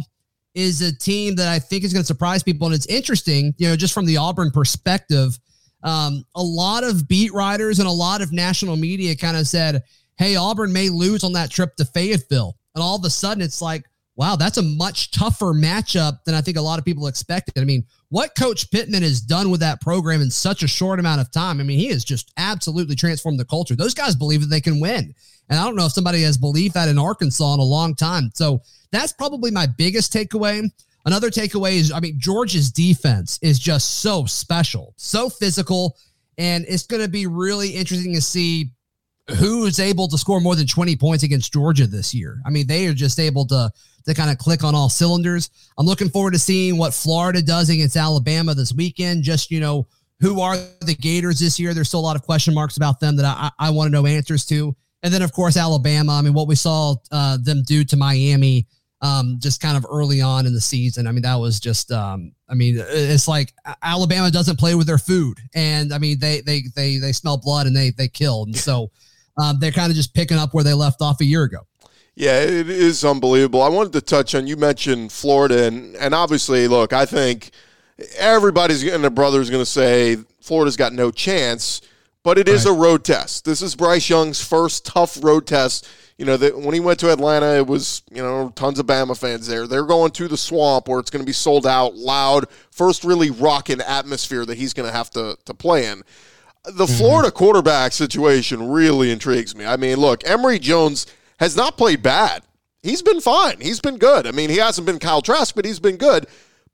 is 0.56 0.82
a 0.82 0.96
team 0.96 1.36
that 1.36 1.48
I 1.48 1.60
think 1.60 1.84
is 1.84 1.94
going 1.94 2.04
to 2.04 2.08
surprise 2.08 2.44
people. 2.44 2.68
And 2.68 2.76
it's 2.76 2.86
interesting, 2.86 3.54
you 3.58 3.68
know, 3.68 3.76
just 3.76 3.94
from 3.94 4.06
the 4.06 4.18
Auburn 4.18 4.52
perspective, 4.52 5.38
um, 5.84 6.24
a 6.36 6.44
lot 6.44 6.84
of 6.84 7.08
beat 7.08 7.34
writers 7.34 7.80
and 7.80 7.88
a 7.88 7.92
lot 7.92 8.22
of 8.22 8.32
national 8.32 8.76
media 8.76 9.16
kind 9.16 9.36
of 9.36 9.48
said, 9.48 9.84
hey, 10.18 10.36
Auburn 10.36 10.72
may 10.72 10.90
lose 10.90 11.24
on 11.24 11.34
that 11.34 11.50
trip 11.50 11.76
to 11.76 11.86
Fayetteville. 11.86 12.56
And 12.76 12.84
all 12.84 12.96
of 12.96 13.04
a 13.04 13.10
sudden, 13.10 13.44
it's 13.44 13.62
like, 13.62 13.84
wow, 14.16 14.36
that's 14.36 14.58
a 14.58 14.62
much 14.62 15.12
tougher 15.12 15.54
matchup 15.54 16.24
than 16.24 16.36
I 16.36 16.42
think 16.42 16.58
a 16.58 16.62
lot 16.62 16.78
of 16.78 16.86
people 16.86 17.08
expected. 17.08 17.60
I 17.60 17.66
mean, 17.66 17.84
what 18.10 18.36
Coach 18.36 18.70
Pittman 18.70 19.02
has 19.02 19.22
done 19.22 19.50
with 19.50 19.60
that 19.62 19.82
program 19.82 20.22
in 20.22 20.30
such 20.30 20.62
a 20.62 20.68
short 20.68 21.00
amount 21.00 21.22
of 21.22 21.32
time, 21.32 21.60
I 21.60 21.64
mean, 21.64 21.80
he 21.80 21.88
has 21.88 22.04
just 22.04 22.32
absolutely 22.38 22.96
transformed 22.96 23.40
the 23.40 23.46
culture. 23.46 23.76
Those 23.76 23.96
guys 23.96 24.16
believe 24.16 24.42
that 24.42 24.48
they 24.48 24.62
can 24.62 24.80
win. 24.80 25.16
And 25.50 25.60
I 25.60 25.64
don't 25.66 25.76
know 25.76 25.86
if 25.86 25.92
somebody 25.92 26.22
has 26.24 26.38
believed 26.38 26.76
that 26.76 26.90
in 26.90 27.00
Arkansas 27.00 27.56
in 27.56 27.60
a 27.60 27.64
long 27.64 27.96
time. 27.96 28.32
So 28.36 28.62
that's 28.92 29.14
probably 29.14 29.52
my 29.52 29.66
biggest 29.66 30.14
takeaway. 30.14 30.70
Another 31.06 31.30
takeaway 31.30 31.74
is, 31.74 31.92
I 31.92 32.00
mean, 32.00 32.20
Georgia's 32.20 32.72
defense 32.72 33.40
is 33.42 33.60
just 33.60 34.02
so 34.02 34.26
special, 34.26 34.94
so 34.96 35.30
physical, 35.30 35.98
and 36.38 36.66
it's 36.68 36.86
going 36.86 37.02
to 37.02 37.10
be 37.10 37.28
really 37.28 37.70
interesting 37.70 38.14
to 38.14 38.22
see 38.22 38.72
who 39.38 39.66
is 39.66 39.80
able 39.80 40.08
to 40.08 40.18
score 40.18 40.40
more 40.40 40.56
than 40.56 40.68
20 40.68 40.96
points 40.98 41.24
against 41.24 41.52
Georgia 41.52 41.88
this 41.88 42.14
year. 42.14 42.42
I 42.46 42.50
mean, 42.50 42.68
they 42.68 42.88
are 42.88 42.94
just 42.94 43.20
able 43.20 43.46
to 43.48 43.72
to 44.06 44.14
kind 44.14 44.30
of 44.30 44.38
click 44.38 44.64
on 44.64 44.76
all 44.76 44.90
cylinders. 44.90 45.50
I'm 45.78 45.86
looking 45.86 46.10
forward 46.10 46.34
to 46.34 46.40
seeing 46.40 46.78
what 46.78 46.94
Florida 46.94 47.42
does 47.42 47.70
against 47.70 47.96
Alabama 47.96 48.54
this 48.54 48.74
weekend. 48.74 49.24
Just, 49.24 49.52
you 49.52 49.60
know, 49.60 49.88
who 50.20 50.42
are 50.42 50.56
the 50.82 50.96
Gators 50.96 51.40
this 51.40 51.60
year? 51.60 51.74
There's 51.74 51.88
still 51.88 52.00
a 52.00 52.02
lot 52.02 52.16
of 52.16 52.24
question 52.24 52.54
marks 52.54 52.78
about 52.78 53.00
them 53.00 53.16
that 53.18 53.26
I, 53.26 53.52
I 53.60 53.70
want 53.70 53.88
to 53.88 53.92
know 53.92 54.06
answers 54.06 54.46
to. 54.48 54.76
And 55.04 55.14
then, 55.14 55.22
of 55.22 55.34
course, 55.34 55.58
Alabama. 55.58 56.14
I 56.14 56.22
mean, 56.22 56.34
what 56.34 56.48
we 56.48 56.56
saw 56.56 56.96
uh, 57.12 57.38
them 57.42 57.64
do 57.64 57.84
to 57.84 57.98
Miami 57.98 58.68
um, 59.04 59.38
just 59.40 59.62
kind 59.62 59.76
of 59.76 59.86
early 59.92 60.22
on 60.22 60.46
in 60.46 60.54
the 60.54 60.62
season. 60.62 61.08
I 61.08 61.12
mean, 61.12 61.24
that 61.24 61.36
was 61.36 61.60
just, 61.60 61.92
um, 61.92 62.32
I 62.50 62.56
mean, 62.56 62.78
it's 62.80 63.28
like 63.28 63.54
Alabama 63.84 64.32
doesn't 64.32 64.58
play 64.58 64.76
with 64.76 64.88
their 64.88 64.98
food, 64.98 65.40
and 65.54 65.94
I 65.94 65.98
mean, 65.98 66.20
they 66.20 66.40
they 66.40 66.64
they 66.74 66.98
they 66.98 67.12
smell 67.12 67.38
blood 67.38 67.68
and 67.68 67.76
they 67.76 67.92
they 67.92 68.08
kill, 68.08 68.44
and 68.44 68.56
so 68.56 68.92
um, 69.38 69.60
they're 69.60 69.72
kind 69.72 69.90
of 69.90 69.98
just 69.98 70.14
picking 70.14 70.38
up 70.38 70.54
where 70.54 70.64
they 70.64 70.74
left 70.74 71.02
off 71.02 71.20
a 71.20 71.26
year 71.26 71.44
ago. 71.44 71.68
Yeah, 72.16 72.42
it 72.42 72.70
is 72.70 73.04
unbelievable. 73.04 73.64
I 73.64 73.70
wanted 73.70 73.94
to 73.94 74.02
touch 74.02 74.36
on 74.36 74.46
you 74.46 74.56
mentioned 74.56 75.12
Florida, 75.12 75.66
and 75.66 75.96
and 75.96 76.14
obviously, 76.14 76.68
look, 76.68 76.94
I 76.94 77.06
think 77.06 77.52
everybody's 78.18 78.84
and 78.84 79.04
their 79.04 79.12
brother's 79.12 79.50
going 79.50 79.62
to 79.62 79.70
say 79.70 80.18
Florida's 80.42 80.78
got 80.78 80.94
no 80.94 81.10
chance. 81.10 81.82
but 82.24 82.38
it 82.38 82.48
is 82.48 82.66
right. 82.66 82.72
a 82.72 82.74
road 82.74 83.04
test. 83.04 83.46
This 83.46 83.62
is 83.62 83.76
Bryce 83.76 84.10
Young's 84.10 84.44
first 84.44 84.86
tough 84.86 85.22
road 85.24 85.46
test. 85.46 85.88
You 86.18 86.26
know, 86.26 86.38
that 86.38 86.58
when 86.58 86.74
he 86.74 86.80
went 86.80 87.00
to 87.00 87.12
Atlanta, 87.12 87.58
it 87.58 87.68
was, 87.68 88.04
you 88.12 88.22
know, 88.22 88.50
tons 88.56 88.80
of 88.80 88.86
Bama 88.86 89.18
fans 89.18 89.48
there. 89.48 89.68
They're 89.68 89.84
going 89.84 90.12
to 90.12 90.28
the 90.28 90.38
swamp 90.38 90.88
where 90.88 91.00
it's 91.00 91.10
going 91.10 91.24
to 91.24 91.26
be 91.26 91.34
sold 91.34 91.66
out, 91.66 91.96
loud, 91.96 92.46
first 92.72 93.04
really 93.04 93.30
rocking 93.32 93.82
atmosphere 93.82 94.46
that 94.46 94.58
he's 94.58 94.74
going 94.74 94.88
to 94.88 94.96
have 94.96 95.10
to 95.12 95.38
to 95.46 95.54
play 95.54 95.88
in. 95.88 96.04
The 96.64 96.86
mm-hmm. 96.86 96.98
Florida 96.98 97.32
quarterback 97.32 97.92
situation 97.92 98.70
really 98.70 99.12
intrigues 99.12 99.54
me. 99.56 99.66
I 99.66 99.76
mean, 99.76 99.98
look, 99.98 100.26
Emory 100.26 100.60
Jones 100.60 101.08
has 101.44 101.56
not 101.56 101.78
played 101.78 102.02
bad. 102.02 102.44
He's 102.82 103.02
been 103.02 103.22
fine. 103.22 103.60
He's 103.62 103.80
been 103.80 103.98
good. 103.98 104.28
I 104.28 104.32
mean, 104.32 104.50
he 104.50 104.58
hasn't 104.58 104.86
been 104.86 105.00
Kyle 105.00 105.22
Trask, 105.22 105.56
but 105.56 105.66
he's 105.66 105.80
been 105.80 105.98
good. 105.98 106.26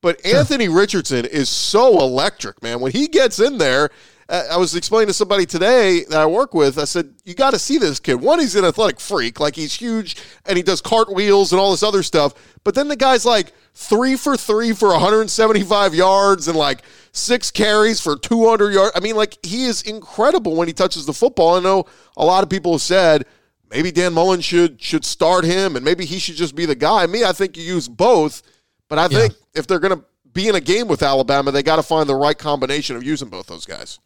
But 0.02 0.26
sure. 0.26 0.38
Anthony 0.38 0.70
Richardson 0.70 1.26
is 1.26 1.50
so 1.50 2.00
electric, 2.00 2.64
man. 2.64 2.80
When 2.80 2.92
he 2.92 3.08
gets 3.08 3.40
in 3.40 3.58
there, 3.58 3.90
I 4.30 4.58
was 4.58 4.76
explaining 4.76 5.08
to 5.08 5.14
somebody 5.14 5.48
today 5.48 6.04
that 6.10 6.20
I 6.20 6.26
work 6.28 6.54
with. 6.54 6.78
I 6.78 6.84
said, 6.84 7.16
"You 7.26 7.34
got 7.34 7.52
to 7.52 7.60
see 7.60 7.80
this 7.80 8.00
kid. 8.00 8.16
One, 8.16 8.40
he's 8.40 8.56
an 8.56 8.64
athletic 8.64 9.00
freak, 9.00 9.40
like 9.40 9.56
he's 9.56 9.74
huge, 9.74 10.18
and 10.46 10.56
he 10.56 10.62
does 10.62 10.82
cartwheels 10.82 11.52
and 11.52 11.60
all 11.60 11.72
this 11.72 11.82
other 11.82 12.04
stuff. 12.04 12.36
But 12.64 12.76
then 12.76 12.90
the 12.90 12.96
guy's 12.96 13.26
like 13.26 13.54
three 13.74 14.16
for 14.16 14.38
three 14.38 14.72
for 14.74 14.90
175 14.90 15.96
yards 15.96 16.48
and 16.48 16.56
like 16.56 16.84
six 17.12 17.50
carries 17.50 18.00
for 18.00 18.16
200 18.16 18.72
yards. 18.72 18.92
I 18.96 19.00
mean, 19.00 19.16
like 19.16 19.44
he 19.44 19.66
is 19.66 19.82
incredible 19.82 20.56
when 20.56 20.68
he 20.68 20.74
touches 20.76 21.08
the 21.08 21.14
football. 21.14 21.56
I 21.56 21.60
know 21.60 21.86
a 22.16 22.24
lot 22.24 22.44
of 22.44 22.52
people 22.52 22.74
have 22.74 22.82
said 22.82 23.26
maybe 23.70 23.92
Dan 23.92 24.14
Mullen 24.14 24.42
should 24.42 24.82
should 24.82 25.06
start 25.06 25.44
him, 25.44 25.76
and 25.76 25.86
maybe 25.86 26.06
he 26.06 26.20
should 26.20 26.36
just 26.36 26.56
be 26.56 26.66
the 26.66 26.76
guy. 26.76 27.06
Me, 27.08 27.24
I 27.24 27.32
think 27.32 27.58
you 27.58 27.64
use 27.64 27.88
both, 27.88 28.42
but 28.88 29.00
I 29.00 29.04
yeah. 29.04 29.20
think 29.20 29.34
if 29.56 29.68
they're 29.68 29.80
going 29.80 29.98
to 29.98 30.04
be 30.34 30.48
in 30.48 30.56
a 30.56 30.62
game 30.62 30.88
with 30.88 31.04
Alabama, 31.04 31.52
they 31.52 31.64
got 31.64 31.78
to 31.78 31.84
find 31.84 32.08
the 32.08 32.16
right 32.16 32.38
combination 32.38 32.96
of 32.96 33.04
using 33.04 33.30
both 33.30 33.48
those 33.48 33.66
guys. 33.66 34.00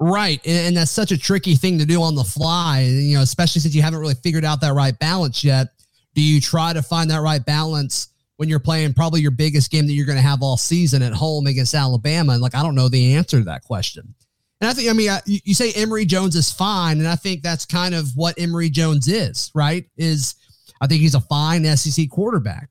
Right. 0.00 0.40
And, 0.46 0.68
and, 0.68 0.76
that's 0.76 0.90
such 0.90 1.12
a 1.12 1.18
tricky 1.18 1.54
thing 1.56 1.78
to 1.78 1.84
do 1.84 2.02
on 2.02 2.14
the 2.14 2.24
fly, 2.24 2.80
you 2.80 3.16
know, 3.16 3.22
especially 3.22 3.60
since 3.60 3.74
you 3.74 3.82
haven't 3.82 4.00
really 4.00 4.14
figured 4.14 4.46
out 4.46 4.62
that 4.62 4.72
right 4.72 4.98
balance 4.98 5.44
yet. 5.44 5.68
Do 6.14 6.22
you 6.22 6.40
try 6.40 6.72
to 6.72 6.82
find 6.82 7.10
that 7.10 7.20
right 7.20 7.44
balance 7.44 8.08
when 8.36 8.48
you're 8.48 8.58
playing 8.60 8.94
probably 8.94 9.20
your 9.20 9.30
biggest 9.30 9.70
game 9.70 9.86
that 9.86 9.92
you're 9.92 10.06
going 10.06 10.16
to 10.16 10.22
have 10.22 10.42
all 10.42 10.56
season 10.56 11.02
at 11.02 11.12
home 11.12 11.46
against 11.46 11.74
Alabama? 11.74 12.32
And 12.32 12.40
like, 12.40 12.54
I 12.54 12.62
don't 12.62 12.74
know 12.74 12.88
the 12.88 13.14
answer 13.14 13.38
to 13.38 13.44
that 13.44 13.62
question. 13.62 14.14
And 14.60 14.68
I 14.68 14.74
think, 14.74 14.90
I 14.90 14.92
mean, 14.92 15.10
you, 15.24 15.40
you 15.44 15.54
say 15.54 15.72
Emory 15.72 16.04
Jones 16.04 16.36
is 16.36 16.52
fine. 16.52 16.98
And 16.98 17.08
I 17.08 17.16
think 17.16 17.42
that's 17.42 17.64
kind 17.64 17.94
of 17.94 18.10
what 18.14 18.38
Emory 18.38 18.70
Jones 18.70 19.08
is, 19.08 19.50
right? 19.54 19.86
Is 19.96 20.34
I 20.80 20.86
think 20.86 21.00
he's 21.00 21.14
a 21.14 21.20
fine 21.20 21.64
SEC 21.76 22.10
quarterback. 22.10 22.68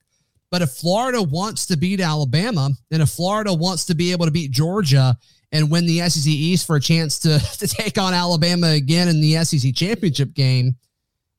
But 0.52 0.62
if 0.62 0.71
Florida 0.71 1.21
wants 1.21 1.67
to 1.67 1.78
beat 1.78 2.02
Alabama 2.02 2.71
and 2.91 3.02
if 3.02 3.10
Florida 3.10 3.54
wants 3.54 3.86
to 3.86 3.95
be 3.95 4.12
able 4.12 4.25
to 4.25 4.32
beat 4.32 4.52
Georgia, 4.52 5.17
and 5.52 5.71
win 5.71 5.86
the 5.86 5.99
SEC 6.10 6.28
East 6.28 6.67
for 6.67 6.75
a 6.75 6.82
chance 6.82 7.19
to, 7.19 7.39
to 7.58 7.67
take 7.67 7.97
on 7.97 8.13
Alabama 8.13 8.67
again 8.67 9.08
in 9.08 9.21
the 9.21 9.43
SEC 9.43 9.73
championship 9.73 10.34
game, 10.34 10.75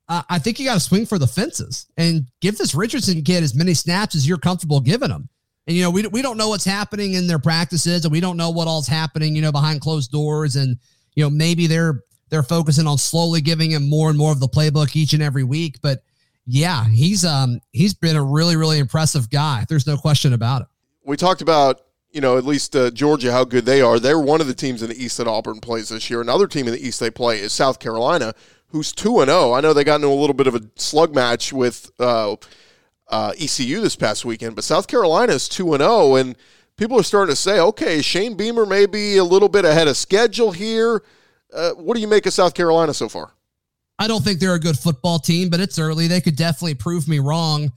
uh, 0.09 0.23
I 0.29 0.39
think 0.39 0.59
you 0.59 0.67
got 0.67 0.75
to 0.75 0.81
swing 0.81 1.07
for 1.07 1.19
the 1.19 1.27
fences 1.27 1.87
and 1.97 2.27
give 2.41 2.59
this 2.59 2.75
Richardson 2.75 3.23
kid 3.23 3.45
as 3.45 3.55
many 3.55 3.75
snaps 3.75 4.17
as 4.17 4.27
you're 4.27 4.39
comfortable 4.39 4.81
giving 4.81 5.11
him. 5.11 5.29
And, 5.71 5.77
you 5.77 5.85
know, 5.85 5.91
we, 5.91 6.05
we 6.09 6.21
don't 6.21 6.37
know 6.37 6.49
what's 6.49 6.65
happening 6.65 7.13
in 7.13 7.29
their 7.29 7.39
practices 7.39 8.05
and 8.05 8.11
we 8.11 8.19
don't 8.19 8.37
know 8.37 8.51
what 8.51 8.67
all's 8.67 8.89
happening, 8.89 9.37
you 9.37 9.43
know, 9.43 9.53
behind 9.53 9.81
closed 9.81 10.11
doors. 10.11 10.57
And, 10.57 10.77
you 11.15 11.23
know, 11.23 11.31
maybe 11.31 11.69
they're, 11.69 12.03
they're 12.29 12.43
focusing 12.43 12.89
on 12.89 12.99
slowly 12.99 13.41
giving 13.41 13.71
him 13.71 13.89
more 13.89 14.09
and 14.09 14.19
more 14.19 14.33
of 14.33 14.41
the 14.41 14.49
playbook 14.49 14.97
each 14.97 15.13
and 15.13 15.23
every 15.23 15.45
week. 15.45 15.77
But 15.81 16.03
yeah, 16.45 16.89
he's, 16.89 17.25
um, 17.25 17.61
he's 17.71 17.95
been 17.95 18.17
a 18.17 18.25
really, 18.25 18.57
really 18.57 18.81
impressive 18.81 19.31
guy. 19.31 19.65
There's 19.69 19.87
no 19.87 19.97
question 19.97 20.33
about 20.33 20.63
it. 20.63 20.69
We 21.05 21.17
talked 21.17 21.41
about 21.41 21.83
you 22.11 22.21
know, 22.21 22.37
at 22.37 22.45
least 22.45 22.75
uh, 22.75 22.91
Georgia, 22.91 23.31
how 23.31 23.45
good 23.45 23.65
they 23.65 23.81
are. 23.81 24.01
They're 24.01 24.19
one 24.19 24.41
of 24.41 24.49
the 24.49 24.55
teams 24.55 24.83
in 24.83 24.89
the 24.89 25.01
East 25.01 25.19
that 25.19 25.29
Auburn 25.29 25.61
plays 25.61 25.91
this 25.91 26.11
year. 26.11 26.21
Another 26.21 26.49
team 26.49 26.67
in 26.67 26.73
the 26.73 26.85
East 26.85 26.99
they 26.99 27.09
play 27.09 27.39
is 27.39 27.53
South 27.53 27.79
Carolina, 27.79 28.35
who's 28.71 28.91
2 28.91 29.21
and 29.21 29.29
0. 29.29 29.53
I 29.53 29.61
know 29.61 29.73
they 29.73 29.85
got 29.85 29.95
into 29.95 30.09
a 30.09 30.19
little 30.19 30.35
bit 30.35 30.49
of 30.49 30.57
a 30.57 30.63
slug 30.75 31.15
match 31.15 31.53
with 31.53 31.93
uh, 32.01 32.35
uh, 33.11 33.33
ECU 33.39 33.81
this 33.81 33.97
past 33.97 34.25
weekend, 34.25 34.55
but 34.55 34.65
South 34.65 34.87
Carolina 34.87 35.33
is 35.33 35.49
2 35.49 35.75
and 35.75 35.83
0. 35.83 36.15
And 36.17 36.37
people 36.77 36.99
are 36.99 37.03
starting 37.03 37.33
to 37.33 37.41
say, 37.41 37.61
okay, 37.61 38.01
Shane 38.01 38.37
Beamer 38.37 38.67
may 38.67 38.87
be 38.87 39.17
a 39.19 39.25
little 39.25 39.49
bit 39.49 39.65
ahead 39.65 39.89
of 39.89 39.97
schedule 39.97 40.53
here. 40.53 41.03
Uh, 41.53 41.73
what 41.73 41.95
do 41.95 42.01
you 42.01 42.09
make 42.09 42.27
of 42.27 42.33
South 42.33 42.55
Carolina 42.55 42.95
so 42.95 43.09
far? 43.09 43.33
I 43.99 44.07
don't 44.07 44.25
think 44.25 44.41
they're 44.41 44.55
a 44.55 44.61
good 44.61 44.79
football 44.79 45.19
team, 45.19 45.51
but 45.51 45.61
it's 45.61 45.79
early. 45.79 46.07
They 46.07 46.23
could 46.23 46.37
definitely 46.37 46.75
prove 46.75 47.07
me 47.07 47.19
wrong. 47.19 47.71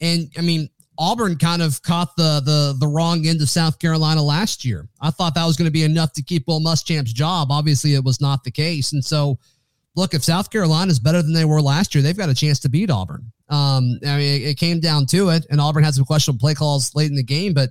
And 0.00 0.30
I 0.38 0.40
mean, 0.40 0.68
Auburn 0.98 1.36
kind 1.36 1.62
of 1.62 1.82
caught 1.82 2.16
the 2.16 2.40
the 2.44 2.76
the 2.78 2.86
wrong 2.86 3.26
end 3.26 3.40
of 3.42 3.50
South 3.50 3.78
Carolina 3.78 4.22
last 4.22 4.64
year. 4.64 4.88
I 5.00 5.10
thought 5.10 5.34
that 5.34 5.44
was 5.44 5.56
going 5.56 5.66
to 5.66 5.72
be 5.72 5.82
enough 5.82 6.12
to 6.12 6.22
keep 6.22 6.46
Will 6.46 6.60
Muschamp's 6.60 7.12
job. 7.12 7.50
Obviously, 7.50 7.94
it 7.94 8.04
was 8.04 8.20
not 8.20 8.44
the 8.44 8.50
case. 8.50 8.92
And 8.92 9.04
so, 9.04 9.38
look, 9.96 10.14
if 10.14 10.24
South 10.24 10.50
Carolina 10.50 10.90
is 10.90 10.98
better 10.98 11.22
than 11.22 11.32
they 11.32 11.44
were 11.44 11.60
last 11.60 11.94
year, 11.94 12.02
they've 12.02 12.16
got 12.16 12.28
a 12.28 12.34
chance 12.34 12.58
to 12.60 12.68
beat 12.68 12.90
Auburn. 12.90 13.30
Um, 13.48 13.98
I 14.06 14.16
mean, 14.16 14.42
it, 14.42 14.48
it 14.48 14.58
came 14.58 14.80
down 14.80 15.06
to 15.06 15.30
it, 15.30 15.46
and 15.50 15.60
Auburn 15.60 15.84
had 15.84 15.94
some 15.94 16.04
questionable 16.04 16.40
play 16.40 16.54
calls 16.54 16.94
late 16.94 17.10
in 17.10 17.16
the 17.16 17.22
game, 17.22 17.54
but. 17.54 17.70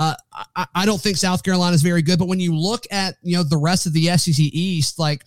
Uh, 0.00 0.14
I, 0.54 0.66
I 0.76 0.86
don't 0.86 1.00
think 1.00 1.16
South 1.16 1.42
Carolina 1.42 1.74
is 1.74 1.82
very 1.82 2.02
good, 2.02 2.20
but 2.20 2.28
when 2.28 2.38
you 2.38 2.54
look 2.54 2.86
at 2.92 3.16
you 3.20 3.36
know 3.36 3.42
the 3.42 3.56
rest 3.56 3.84
of 3.84 3.92
the 3.92 4.16
SEC 4.16 4.38
East, 4.38 4.96
like 4.96 5.24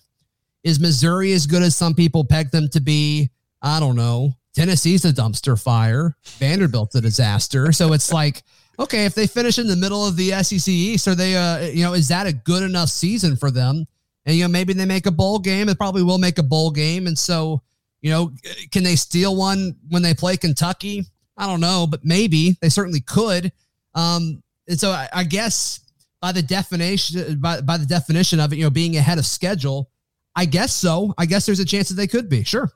is 0.63 0.79
Missouri 0.79 1.33
as 1.33 1.47
good 1.47 1.61
as 1.61 1.75
some 1.75 1.93
people 1.93 2.23
peg 2.23 2.51
them 2.51 2.69
to 2.69 2.79
be? 2.79 3.29
I 3.61 3.79
don't 3.79 3.95
know. 3.95 4.33
Tennessee's 4.53 5.05
a 5.05 5.13
dumpster 5.13 5.61
fire. 5.61 6.15
Vanderbilt's 6.23 6.95
a 6.95 7.01
disaster. 7.01 7.71
So 7.71 7.93
it's 7.93 8.11
like, 8.11 8.43
okay, 8.79 9.05
if 9.05 9.15
they 9.15 9.27
finish 9.27 9.59
in 9.59 9.67
the 9.67 9.75
middle 9.75 10.05
of 10.05 10.17
the 10.17 10.31
SEC 10.43 10.67
East, 10.67 11.07
are 11.07 11.15
they, 11.15 11.35
uh, 11.35 11.59
you 11.59 11.83
know, 11.83 11.93
is 11.93 12.09
that 12.09 12.27
a 12.27 12.33
good 12.33 12.63
enough 12.63 12.89
season 12.89 13.37
for 13.37 13.49
them? 13.49 13.85
And, 14.25 14.35
you 14.35 14.43
know, 14.43 14.49
maybe 14.49 14.73
they 14.73 14.85
make 14.85 15.05
a 15.05 15.11
bowl 15.11 15.39
game. 15.39 15.69
It 15.69 15.77
probably 15.77 16.03
will 16.03 16.17
make 16.17 16.37
a 16.37 16.43
bowl 16.43 16.71
game. 16.71 17.07
And 17.07 17.17
so, 17.17 17.61
you 18.01 18.11
know, 18.11 18.31
can 18.71 18.83
they 18.83 18.95
steal 18.95 19.35
one 19.35 19.75
when 19.89 20.01
they 20.01 20.13
play 20.13 20.37
Kentucky? 20.37 21.05
I 21.37 21.47
don't 21.47 21.61
know, 21.61 21.87
but 21.89 22.05
maybe 22.05 22.57
they 22.61 22.69
certainly 22.69 23.01
could. 23.01 23.51
Um, 23.95 24.43
and 24.67 24.79
so 24.79 24.91
I, 24.91 25.09
I 25.11 25.23
guess 25.23 25.79
by 26.21 26.31
the 26.31 26.41
definition, 26.41 27.39
by, 27.39 27.61
by 27.61 27.77
the 27.77 27.85
definition 27.85 28.39
of 28.39 28.53
it, 28.53 28.57
you 28.57 28.63
know, 28.63 28.69
being 28.69 28.95
ahead 28.97 29.17
of 29.17 29.25
schedule, 29.25 29.89
I 30.35 30.45
guess 30.45 30.73
so. 30.73 31.13
I 31.17 31.25
guess 31.25 31.45
there's 31.45 31.59
a 31.59 31.65
chance 31.65 31.89
that 31.89 31.95
they 31.95 32.07
could 32.07 32.29
be. 32.29 32.43
Sure 32.43 32.71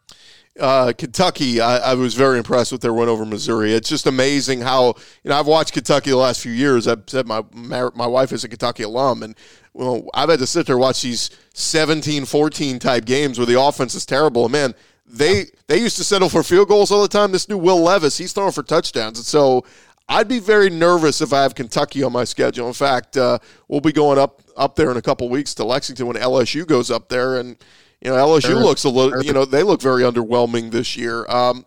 uh, 0.59 0.93
Kentucky, 0.97 1.59
I, 1.59 1.91
I, 1.91 1.93
was 1.95 2.13
very 2.13 2.37
impressed 2.37 2.71
with 2.71 2.81
their 2.81 2.93
win 2.93 3.09
over 3.09 3.25
Missouri. 3.25 3.73
It's 3.73 3.89
just 3.89 4.07
amazing 4.07 4.61
how 4.61 4.95
you 5.23 5.29
know 5.29 5.37
I've 5.37 5.47
watched 5.47 5.73
Kentucky 5.73 6.11
the 6.11 6.17
last 6.17 6.39
few 6.39 6.51
years. 6.51 6.87
I've 6.87 7.03
said 7.07 7.27
my 7.27 7.43
my 7.53 8.07
wife 8.07 8.31
is 8.31 8.43
a 8.45 8.49
Kentucky 8.49 8.83
alum, 8.83 9.21
and 9.23 9.35
well, 9.73 10.07
I've 10.13 10.29
had 10.29 10.39
to 10.39 10.47
sit 10.47 10.65
there 10.65 10.75
and 10.75 10.81
watch 10.81 11.01
these 11.01 11.29
17-14 11.53 12.79
type 12.79 13.03
games 13.03 13.37
where 13.37 13.45
the 13.45 13.59
offense 13.59 13.95
is 13.95 14.05
terrible. 14.05 14.45
And 14.45 14.51
man, 14.53 14.75
they 15.05 15.47
they 15.67 15.77
used 15.77 15.97
to 15.97 16.05
settle 16.05 16.29
for 16.29 16.41
field 16.41 16.69
goals 16.69 16.89
all 16.89 17.01
the 17.01 17.09
time. 17.09 17.33
This 17.33 17.49
new 17.49 17.57
Will 17.57 17.81
Levis, 17.81 18.17
he's 18.17 18.31
throwing 18.31 18.53
for 18.53 18.63
touchdowns, 18.63 19.17
and 19.17 19.25
so 19.25 19.65
I'd 20.07 20.27
be 20.27 20.39
very 20.39 20.69
nervous 20.69 21.21
if 21.21 21.33
I 21.33 21.41
have 21.41 21.55
Kentucky 21.55 22.03
on 22.03 22.11
my 22.11 22.23
schedule. 22.25 22.67
In 22.67 22.73
fact, 22.73 23.17
uh, 23.17 23.39
we'll 23.67 23.81
be 23.81 23.91
going 23.91 24.19
up 24.19 24.41
up 24.55 24.75
there 24.75 24.91
in 24.91 24.97
a 24.97 25.01
couple 25.01 25.27
weeks 25.29 25.53
to 25.55 25.65
Lexington 25.65 26.05
when 26.07 26.15
LSU 26.15 26.65
goes 26.65 26.91
up 26.91 27.09
there, 27.09 27.39
and 27.39 27.57
you 28.01 28.11
know, 28.11 28.17
LSU 28.17 28.61
looks 28.61 28.83
a 28.83 28.89
little, 28.89 29.23
you 29.23 29.33
know, 29.33 29.45
they 29.45 29.63
look 29.63 29.81
very 29.81 30.03
underwhelming 30.03 30.71
this 30.71 30.95
year. 30.95 31.25
Um, 31.27 31.65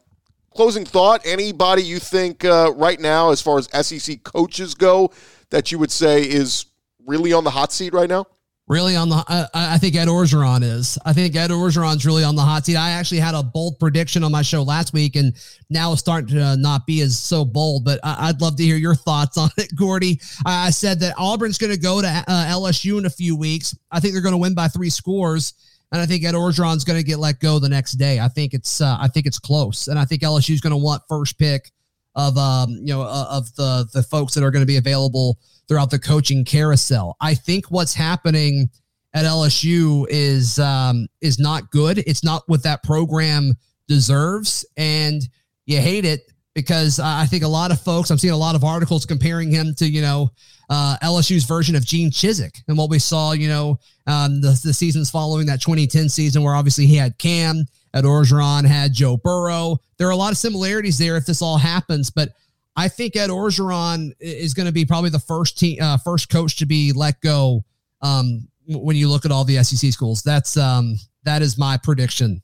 closing 0.54 0.84
thought 0.84 1.20
anybody 1.24 1.82
you 1.82 1.98
think 1.98 2.44
uh, 2.44 2.72
right 2.76 3.00
now, 3.00 3.30
as 3.30 3.42
far 3.42 3.58
as 3.58 3.68
SEC 3.86 4.22
coaches 4.22 4.74
go, 4.74 5.10
that 5.50 5.72
you 5.72 5.78
would 5.78 5.90
say 5.90 6.22
is 6.22 6.66
really 7.06 7.32
on 7.32 7.44
the 7.44 7.50
hot 7.50 7.72
seat 7.72 7.92
right 7.92 8.08
now? 8.08 8.26
Really 8.68 8.96
on 8.96 9.08
the, 9.08 9.16
uh, 9.16 9.46
I 9.54 9.78
think 9.78 9.96
Ed 9.96 10.08
Orgeron 10.08 10.62
is. 10.62 10.98
I 11.04 11.14
think 11.14 11.34
Ed 11.34 11.50
Orgeron's 11.50 12.04
really 12.04 12.22
on 12.22 12.36
the 12.36 12.42
hot 12.42 12.66
seat. 12.66 12.76
I 12.76 12.90
actually 12.90 13.20
had 13.20 13.34
a 13.34 13.42
bold 13.42 13.78
prediction 13.78 14.22
on 14.22 14.30
my 14.30 14.42
show 14.42 14.62
last 14.62 14.92
week, 14.92 15.16
and 15.16 15.34
now 15.70 15.92
it's 15.92 16.00
starting 16.00 16.36
to 16.36 16.56
not 16.58 16.86
be 16.86 17.00
as 17.00 17.18
so 17.18 17.46
bold. 17.46 17.84
But 17.84 17.98
I, 18.02 18.26
would 18.26 18.42
love 18.42 18.56
to 18.56 18.62
hear 18.62 18.76
your 18.76 18.94
thoughts 18.94 19.38
on 19.38 19.48
it, 19.56 19.74
Gordy. 19.74 20.20
I 20.44 20.70
said 20.70 21.00
that 21.00 21.14
Auburn's 21.16 21.56
going 21.56 21.72
to 21.72 21.80
go 21.80 22.02
to 22.02 22.08
uh, 22.08 22.46
LSU 22.52 22.98
in 22.98 23.06
a 23.06 23.10
few 23.10 23.36
weeks. 23.36 23.74
I 23.90 24.00
think 24.00 24.12
they're 24.12 24.22
going 24.22 24.32
to 24.32 24.38
win 24.38 24.54
by 24.54 24.68
three 24.68 24.90
scores 24.90 25.54
and 25.92 26.02
I 26.02 26.06
think 26.06 26.24
Ed 26.24 26.34
Orgeron's 26.34 26.84
going 26.84 26.98
to 26.98 27.02
get 27.02 27.18
let 27.18 27.40
go 27.40 27.58
the 27.58 27.68
next 27.68 27.92
day. 27.92 28.20
I 28.20 28.28
think 28.28 28.52
it's 28.52 28.80
uh, 28.80 28.98
I 29.00 29.08
think 29.08 29.26
it's 29.26 29.38
close, 29.38 29.88
and 29.88 29.98
I 29.98 30.04
think 30.04 30.22
LSU's 30.22 30.60
going 30.60 30.72
to 30.72 30.76
want 30.76 31.02
first 31.08 31.38
pick 31.38 31.72
of 32.14 32.36
um 32.36 32.70
you 32.70 32.92
know 32.92 33.02
uh, 33.02 33.26
of 33.30 33.54
the 33.54 33.86
the 33.92 34.02
folks 34.02 34.34
that 34.34 34.42
are 34.42 34.50
going 34.50 34.62
to 34.62 34.66
be 34.66 34.76
available 34.76 35.38
throughout 35.68 35.90
the 35.90 35.98
coaching 35.98 36.44
carousel. 36.44 37.16
I 37.20 37.34
think 37.34 37.66
what's 37.70 37.94
happening 37.94 38.70
at 39.14 39.24
LSU 39.24 40.06
is 40.08 40.58
um 40.58 41.06
is 41.20 41.38
not 41.38 41.70
good. 41.70 41.98
It's 41.98 42.24
not 42.24 42.42
what 42.46 42.62
that 42.64 42.82
program 42.82 43.54
deserves, 43.86 44.66
and 44.76 45.22
you 45.66 45.80
hate 45.80 46.04
it 46.04 46.20
because 46.54 46.98
I 46.98 47.26
think 47.26 47.44
a 47.44 47.48
lot 47.48 47.70
of 47.70 47.80
folks. 47.80 48.10
I'm 48.10 48.18
seeing 48.18 48.34
a 48.34 48.36
lot 48.36 48.54
of 48.54 48.64
articles 48.64 49.06
comparing 49.06 49.50
him 49.50 49.74
to 49.76 49.88
you 49.88 50.02
know 50.02 50.30
uh, 50.70 50.96
LSU's 51.02 51.44
version 51.44 51.76
of 51.76 51.84
Gene 51.84 52.10
Chizik 52.10 52.62
and 52.68 52.76
what 52.76 52.90
we 52.90 52.98
saw, 52.98 53.32
you 53.32 53.48
know, 53.48 53.78
um, 54.06 54.40
the, 54.40 54.58
the 54.62 54.74
seasons 54.74 55.10
following 55.10 55.46
that 55.46 55.60
2010 55.60 56.08
season 56.08 56.42
where 56.42 56.54
obviously 56.54 56.86
he 56.86 56.96
had 56.96 57.16
Cam, 57.18 57.64
Ed 57.94 58.04
Orgeron, 58.04 58.66
had 58.66 58.92
Joe 58.92 59.16
Burrow. 59.16 59.78
There 59.96 60.08
are 60.08 60.12
a 60.12 60.16
lot 60.16 60.32
of 60.32 60.38
similarities 60.38 60.98
there 60.98 61.16
if 61.16 61.26
this 61.26 61.42
all 61.42 61.56
happens, 61.56 62.10
but 62.10 62.30
I 62.78 62.86
think 62.86 63.16
Ed 63.16 63.30
Orgeron 63.30 64.12
is 64.20 64.54
going 64.54 64.66
to 64.66 64.72
be 64.72 64.84
probably 64.84 65.10
the 65.10 65.18
first 65.18 65.58
team, 65.58 65.82
uh, 65.82 65.96
first 65.96 66.28
coach 66.28 66.58
to 66.58 66.66
be 66.66 66.92
let 66.92 67.20
go, 67.20 67.64
um, 68.02 68.46
when 68.68 68.94
you 68.94 69.08
look 69.08 69.24
at 69.24 69.32
all 69.32 69.42
the 69.42 69.60
SEC 69.64 69.92
schools. 69.92 70.22
That's 70.22 70.56
um, 70.56 70.94
that 71.24 71.42
is 71.42 71.58
my 71.58 71.76
prediction. 71.76 72.40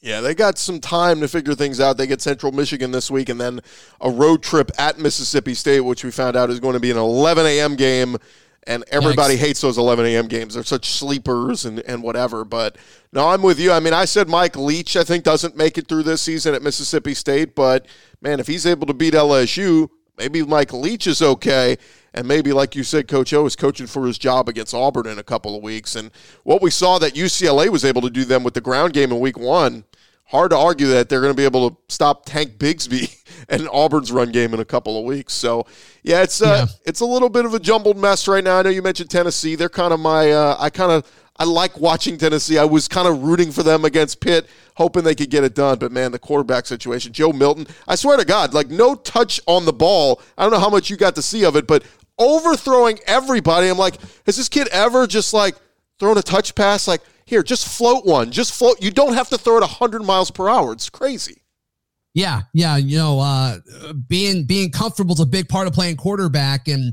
Yeah, 0.00 0.20
they 0.20 0.34
got 0.34 0.58
some 0.58 0.78
time 0.78 1.20
to 1.20 1.28
figure 1.28 1.54
things 1.54 1.80
out. 1.80 1.96
They 1.96 2.06
get 2.06 2.20
Central 2.20 2.52
Michigan 2.52 2.90
this 2.90 3.10
week 3.10 3.30
and 3.30 3.40
then 3.40 3.60
a 4.02 4.10
road 4.10 4.42
trip 4.42 4.70
at 4.78 4.98
Mississippi 4.98 5.54
State, 5.54 5.80
which 5.80 6.04
we 6.04 6.10
found 6.10 6.36
out 6.36 6.50
is 6.50 6.60
going 6.60 6.74
to 6.74 6.80
be 6.80 6.90
an 6.90 6.98
11 6.98 7.46
a.m. 7.46 7.74
game. 7.74 8.18
And 8.68 8.84
everybody 8.90 9.34
Yikes. 9.34 9.38
hates 9.38 9.60
those 9.62 9.78
11 9.78 10.04
a.m. 10.04 10.28
games. 10.28 10.52
They're 10.52 10.62
such 10.62 10.90
sleepers 10.90 11.64
and, 11.64 11.80
and 11.80 12.02
whatever. 12.02 12.44
But 12.44 12.76
no, 13.14 13.28
I'm 13.28 13.40
with 13.40 13.58
you. 13.58 13.72
I 13.72 13.80
mean, 13.80 13.94
I 13.94 14.04
said 14.04 14.28
Mike 14.28 14.56
Leach, 14.56 14.94
I 14.94 15.04
think, 15.04 15.24
doesn't 15.24 15.56
make 15.56 15.78
it 15.78 15.88
through 15.88 16.02
this 16.02 16.20
season 16.20 16.54
at 16.54 16.60
Mississippi 16.60 17.14
State. 17.14 17.54
But 17.54 17.86
man, 18.20 18.40
if 18.40 18.46
he's 18.46 18.66
able 18.66 18.86
to 18.86 18.92
beat 18.92 19.14
LSU, 19.14 19.88
maybe 20.18 20.42
Mike 20.42 20.74
Leach 20.74 21.06
is 21.06 21.22
okay. 21.22 21.78
And 22.12 22.28
maybe, 22.28 22.52
like 22.52 22.74
you 22.76 22.82
said, 22.84 23.08
Coach 23.08 23.32
O 23.32 23.46
is 23.46 23.56
coaching 23.56 23.86
for 23.86 24.06
his 24.06 24.18
job 24.18 24.50
against 24.50 24.74
Auburn 24.74 25.06
in 25.06 25.18
a 25.18 25.22
couple 25.22 25.56
of 25.56 25.62
weeks. 25.62 25.96
And 25.96 26.10
what 26.42 26.60
we 26.60 26.70
saw 26.70 26.98
that 26.98 27.14
UCLA 27.14 27.70
was 27.70 27.86
able 27.86 28.02
to 28.02 28.10
do 28.10 28.26
them 28.26 28.44
with 28.44 28.52
the 28.52 28.60
ground 28.60 28.92
game 28.92 29.12
in 29.12 29.20
week 29.20 29.38
one, 29.38 29.84
hard 30.24 30.50
to 30.50 30.58
argue 30.58 30.88
that 30.88 31.08
they're 31.08 31.22
going 31.22 31.32
to 31.32 31.36
be 31.36 31.44
able 31.44 31.70
to 31.70 31.76
stop 31.88 32.26
Tank 32.26 32.58
Bigsby 32.58 33.16
and 33.48 33.68
Auburn's 33.68 34.12
run 34.12 34.30
game 34.30 34.52
in 34.54 34.60
a 34.60 34.64
couple 34.64 34.98
of 34.98 35.04
weeks. 35.04 35.32
So, 35.32 35.66
yeah, 36.02 36.22
it's 36.22 36.42
uh, 36.42 36.66
yeah. 36.66 36.74
it's 36.84 37.00
a 37.00 37.06
little 37.06 37.28
bit 37.28 37.44
of 37.44 37.54
a 37.54 37.58
jumbled 37.58 37.96
mess 37.96 38.28
right 38.28 38.44
now. 38.44 38.58
I 38.58 38.62
know 38.62 38.70
you 38.70 38.82
mentioned 38.82 39.10
Tennessee; 39.10 39.54
they're 39.54 39.68
kind 39.68 39.92
of 39.92 40.00
my 40.00 40.30
uh, 40.32 40.56
I 40.58 40.70
kind 40.70 40.92
of 40.92 41.10
I 41.38 41.44
like 41.44 41.78
watching 41.78 42.18
Tennessee. 42.18 42.58
I 42.58 42.64
was 42.64 42.88
kind 42.88 43.06
of 43.06 43.22
rooting 43.22 43.52
for 43.52 43.62
them 43.62 43.84
against 43.84 44.20
Pitt, 44.20 44.48
hoping 44.76 45.04
they 45.04 45.14
could 45.14 45.30
get 45.30 45.44
it 45.44 45.54
done. 45.54 45.78
But 45.78 45.92
man, 45.92 46.10
the 46.10 46.18
quarterback 46.18 46.66
situation, 46.66 47.12
Joe 47.12 47.32
Milton, 47.32 47.66
I 47.86 47.94
swear 47.94 48.16
to 48.16 48.24
God, 48.24 48.54
like 48.54 48.68
no 48.68 48.94
touch 48.94 49.40
on 49.46 49.64
the 49.64 49.72
ball. 49.72 50.20
I 50.36 50.42
don't 50.42 50.52
know 50.52 50.58
how 50.58 50.70
much 50.70 50.90
you 50.90 50.96
got 50.96 51.14
to 51.14 51.22
see 51.22 51.44
of 51.44 51.54
it, 51.56 51.66
but 51.66 51.84
overthrowing 52.18 52.98
everybody. 53.06 53.68
I'm 53.68 53.78
like, 53.78 53.98
has 54.26 54.36
this 54.36 54.48
kid 54.48 54.68
ever 54.68 55.06
just 55.06 55.32
like 55.32 55.54
thrown 56.00 56.18
a 56.18 56.22
touch 56.22 56.54
pass? 56.54 56.88
Like, 56.88 57.02
here, 57.24 57.42
just 57.42 57.68
float 57.68 58.04
one. 58.04 58.32
Just 58.32 58.52
float. 58.54 58.82
You 58.82 58.90
don't 58.90 59.14
have 59.14 59.28
to 59.28 59.38
throw 59.38 59.58
it 59.58 59.60
100 59.60 60.02
miles 60.02 60.30
per 60.30 60.48
hour. 60.48 60.72
It's 60.72 60.90
crazy. 60.90 61.42
Yeah, 62.18 62.42
yeah. 62.52 62.76
You 62.76 62.98
know, 62.98 63.20
uh, 63.20 63.58
being 64.08 64.42
being 64.42 64.72
comfortable 64.72 65.14
is 65.14 65.20
a 65.20 65.26
big 65.26 65.48
part 65.48 65.68
of 65.68 65.72
playing 65.72 65.98
quarterback, 65.98 66.66
and 66.66 66.92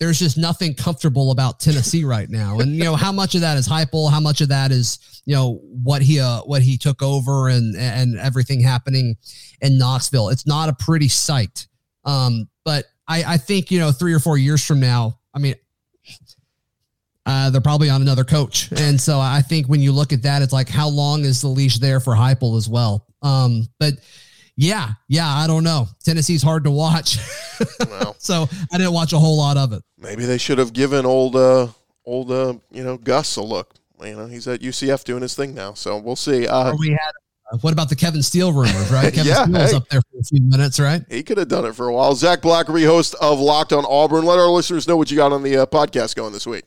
there's 0.00 0.18
just 0.18 0.38
nothing 0.38 0.72
comfortable 0.72 1.30
about 1.30 1.60
Tennessee 1.60 2.04
right 2.04 2.30
now. 2.30 2.58
And 2.60 2.74
you 2.74 2.84
know, 2.84 2.96
how 2.96 3.12
much 3.12 3.34
of 3.34 3.42
that 3.42 3.58
is 3.58 3.68
Heupel? 3.68 4.10
How 4.10 4.18
much 4.18 4.40
of 4.40 4.48
that 4.48 4.72
is 4.72 5.20
you 5.26 5.34
know 5.34 5.60
what 5.62 6.00
he 6.00 6.20
uh, 6.20 6.40
what 6.40 6.62
he 6.62 6.78
took 6.78 7.02
over 7.02 7.48
and 7.48 7.76
and 7.76 8.18
everything 8.18 8.62
happening 8.62 9.16
in 9.60 9.76
Knoxville? 9.76 10.30
It's 10.30 10.46
not 10.46 10.70
a 10.70 10.72
pretty 10.72 11.08
sight. 11.08 11.66
Um, 12.06 12.48
but 12.64 12.86
I, 13.06 13.34
I 13.34 13.36
think 13.36 13.70
you 13.70 13.78
know 13.78 13.92
three 13.92 14.14
or 14.14 14.20
four 14.20 14.38
years 14.38 14.64
from 14.64 14.80
now, 14.80 15.18
I 15.34 15.38
mean, 15.38 15.56
uh, 17.26 17.50
they're 17.50 17.60
probably 17.60 17.90
on 17.90 18.00
another 18.00 18.24
coach, 18.24 18.72
and 18.72 18.98
so 18.98 19.20
I 19.20 19.42
think 19.42 19.66
when 19.66 19.80
you 19.80 19.92
look 19.92 20.14
at 20.14 20.22
that, 20.22 20.40
it's 20.40 20.54
like 20.54 20.70
how 20.70 20.88
long 20.88 21.26
is 21.26 21.42
the 21.42 21.48
leash 21.48 21.76
there 21.76 22.00
for 22.00 22.14
Heupel 22.14 22.56
as 22.56 22.70
well? 22.70 23.06
Um, 23.20 23.68
but 23.78 23.94
yeah, 24.56 24.92
yeah, 25.08 25.28
I 25.28 25.46
don't 25.46 25.64
know. 25.64 25.88
Tennessee's 26.02 26.42
hard 26.42 26.64
to 26.64 26.70
watch, 26.70 27.18
well, 27.90 28.16
so 28.18 28.48
I 28.72 28.78
didn't 28.78 28.92
watch 28.92 29.12
a 29.12 29.18
whole 29.18 29.36
lot 29.36 29.56
of 29.56 29.72
it. 29.72 29.82
Maybe 29.98 30.24
they 30.24 30.38
should 30.38 30.58
have 30.58 30.72
given 30.72 31.04
old, 31.04 31.36
uh, 31.36 31.68
old, 32.04 32.30
uh, 32.30 32.54
you 32.70 32.82
know, 32.82 32.96
Gus 32.96 33.36
a 33.36 33.42
look. 33.42 33.74
You 34.02 34.16
know, 34.16 34.26
he's 34.26 34.46
at 34.48 34.60
UCF 34.60 35.04
doing 35.04 35.22
his 35.22 35.34
thing 35.34 35.54
now, 35.54 35.74
so 35.74 35.98
we'll 35.98 36.16
see. 36.16 36.46
Uh, 36.46 36.74
we 36.78 36.90
had 36.90 37.12
what 37.60 37.72
about 37.72 37.88
the 37.88 37.96
Kevin 37.96 38.22
Steele 38.22 38.52
rumors, 38.52 38.90
right? 38.90 39.12
Kevin 39.14 39.26
yeah, 39.26 39.44
Steele 39.44 39.60
was 39.60 39.70
hey, 39.70 39.76
up 39.76 39.88
there 39.88 40.00
for 40.10 40.18
a 40.18 40.24
few 40.24 40.42
minutes, 40.42 40.80
right? 40.80 41.02
He 41.08 41.22
could 41.22 41.38
have 41.38 41.48
done 41.48 41.64
it 41.64 41.74
for 41.74 41.88
a 41.88 41.92
while. 41.92 42.14
Zach 42.14 42.40
Blackerby, 42.40 42.84
host 42.86 43.14
of 43.20 43.38
Locked 43.38 43.72
on 43.72 43.84
Auburn. 43.86 44.24
Let 44.24 44.38
our 44.38 44.48
listeners 44.48 44.88
know 44.88 44.96
what 44.96 45.10
you 45.10 45.16
got 45.16 45.32
on 45.32 45.42
the 45.42 45.58
uh, 45.58 45.66
podcast 45.66 46.16
going 46.16 46.32
this 46.32 46.46
week. 46.46 46.64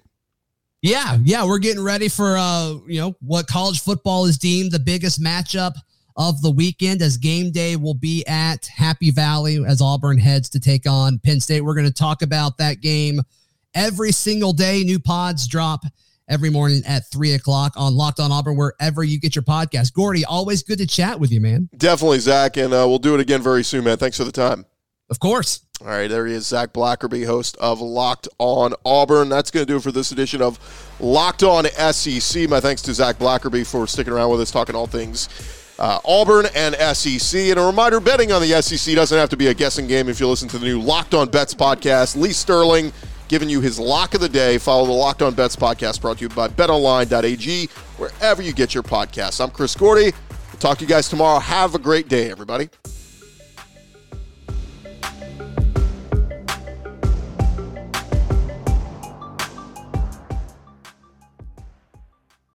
Yeah, 0.81 1.17
yeah, 1.23 1.45
we're 1.45 1.59
getting 1.59 1.83
ready 1.83 2.07
for 2.07 2.37
uh, 2.37 2.75
you 2.87 3.01
know, 3.01 3.15
what 3.19 3.47
college 3.47 3.81
football 3.81 4.25
is 4.25 4.37
deemed 4.37 4.71
the 4.71 4.79
biggest 4.79 5.21
matchup 5.21 5.73
of 6.19 6.41
the 6.41 6.51
weekend 6.51 7.01
as 7.01 7.15
game 7.15 7.49
day 7.49 7.77
will 7.77 7.93
be 7.93 8.25
at 8.27 8.67
Happy 8.67 9.09
Valley 9.09 9.63
as 9.65 9.81
Auburn 9.81 10.17
heads 10.17 10.49
to 10.49 10.59
take 10.59 10.87
on 10.87 11.17
Penn 11.17 11.39
State. 11.39 11.61
We're 11.61 11.73
going 11.73 11.87
to 11.87 11.93
talk 11.93 12.21
about 12.21 12.57
that 12.57 12.81
game 12.81 13.21
every 13.73 14.11
single 14.11 14.51
day. 14.51 14.83
New 14.83 14.99
pods 14.99 15.47
drop 15.47 15.85
every 16.27 16.49
morning 16.49 16.81
at 16.85 17.09
three 17.09 17.35
o'clock 17.35 17.71
on 17.77 17.95
Locked 17.95 18.19
On 18.19 18.33
Auburn, 18.33 18.57
wherever 18.57 19.01
you 19.01 19.17
get 19.17 19.33
your 19.33 19.43
podcast. 19.43 19.93
Gordy, 19.93 20.25
always 20.25 20.61
good 20.61 20.77
to 20.79 20.85
chat 20.85 21.21
with 21.21 21.31
you, 21.31 21.39
man. 21.39 21.69
Definitely, 21.77 22.19
Zach, 22.19 22.57
and 22.57 22.73
uh, 22.73 22.83
we'll 22.85 22.99
do 22.99 23.15
it 23.15 23.21
again 23.21 23.41
very 23.41 23.63
soon, 23.63 23.85
man. 23.85 23.95
Thanks 23.95 24.17
for 24.17 24.25
the 24.25 24.31
time. 24.33 24.65
Of 25.09 25.21
course. 25.21 25.61
All 25.81 25.87
right, 25.87 26.09
there 26.09 26.27
he 26.27 26.33
is, 26.33 26.45
Zach 26.45 26.73
Blackerby, 26.73 27.25
host 27.25 27.55
of 27.61 27.79
Locked 27.79 28.27
On 28.39 28.73
Auburn. 28.83 29.29
That's 29.29 29.49
going 29.51 29.65
to 29.65 29.71
do 29.71 29.77
it 29.77 29.83
for 29.83 29.93
this 29.93 30.11
edition 30.11 30.41
of 30.41 30.59
Locked 30.99 31.43
On 31.43 31.63
SEC. 31.63 32.49
My 32.49 32.59
thanks 32.59 32.81
to 32.81 32.93
Zach 32.93 33.17
Blackerby 33.17 33.65
for 33.65 33.87
sticking 33.87 34.11
around 34.11 34.31
with 34.31 34.41
us, 34.41 34.51
talking 34.51 34.75
all 34.75 34.85
things 34.85 35.29
uh, 35.79 35.99
Auburn 36.05 36.45
and 36.53 36.75
SEC. 36.95 37.39
And 37.41 37.59
a 37.59 37.63
reminder 37.63 37.99
betting 37.99 38.31
on 38.31 38.41
the 38.41 38.61
SEC 38.61 38.93
doesn't 38.93 39.17
have 39.17 39.29
to 39.29 39.37
be 39.37 39.47
a 39.47 39.53
guessing 39.53 39.87
game 39.87 40.09
if 40.09 40.19
you 40.19 40.27
listen 40.27 40.47
to 40.49 40.59
the 40.59 40.65
new 40.65 40.81
Locked 40.81 41.13
On 41.13 41.27
Bets 41.29 41.55
podcast. 41.55 42.15
Lee 42.15 42.33
Sterling 42.33 42.91
giving 43.27 43.49
you 43.49 43.61
his 43.61 43.79
lock 43.79 44.13
of 44.13 44.21
the 44.21 44.29
day. 44.29 44.57
Follow 44.57 44.85
the 44.85 44.91
Locked 44.91 45.21
On 45.21 45.33
Bets 45.33 45.55
podcast 45.55 46.01
brought 46.01 46.17
to 46.17 46.25
you 46.25 46.29
by 46.29 46.47
betonline.ag, 46.47 47.67
wherever 47.97 48.41
you 48.41 48.53
get 48.53 48.73
your 48.73 48.83
podcasts. 48.83 49.41
I'm 49.43 49.51
Chris 49.51 49.75
Gordy. 49.75 50.11
We'll 50.29 50.59
talk 50.59 50.77
to 50.79 50.83
you 50.83 50.89
guys 50.89 51.07
tomorrow. 51.07 51.39
Have 51.39 51.75
a 51.75 51.79
great 51.79 52.09
day, 52.09 52.29
everybody. 52.29 52.69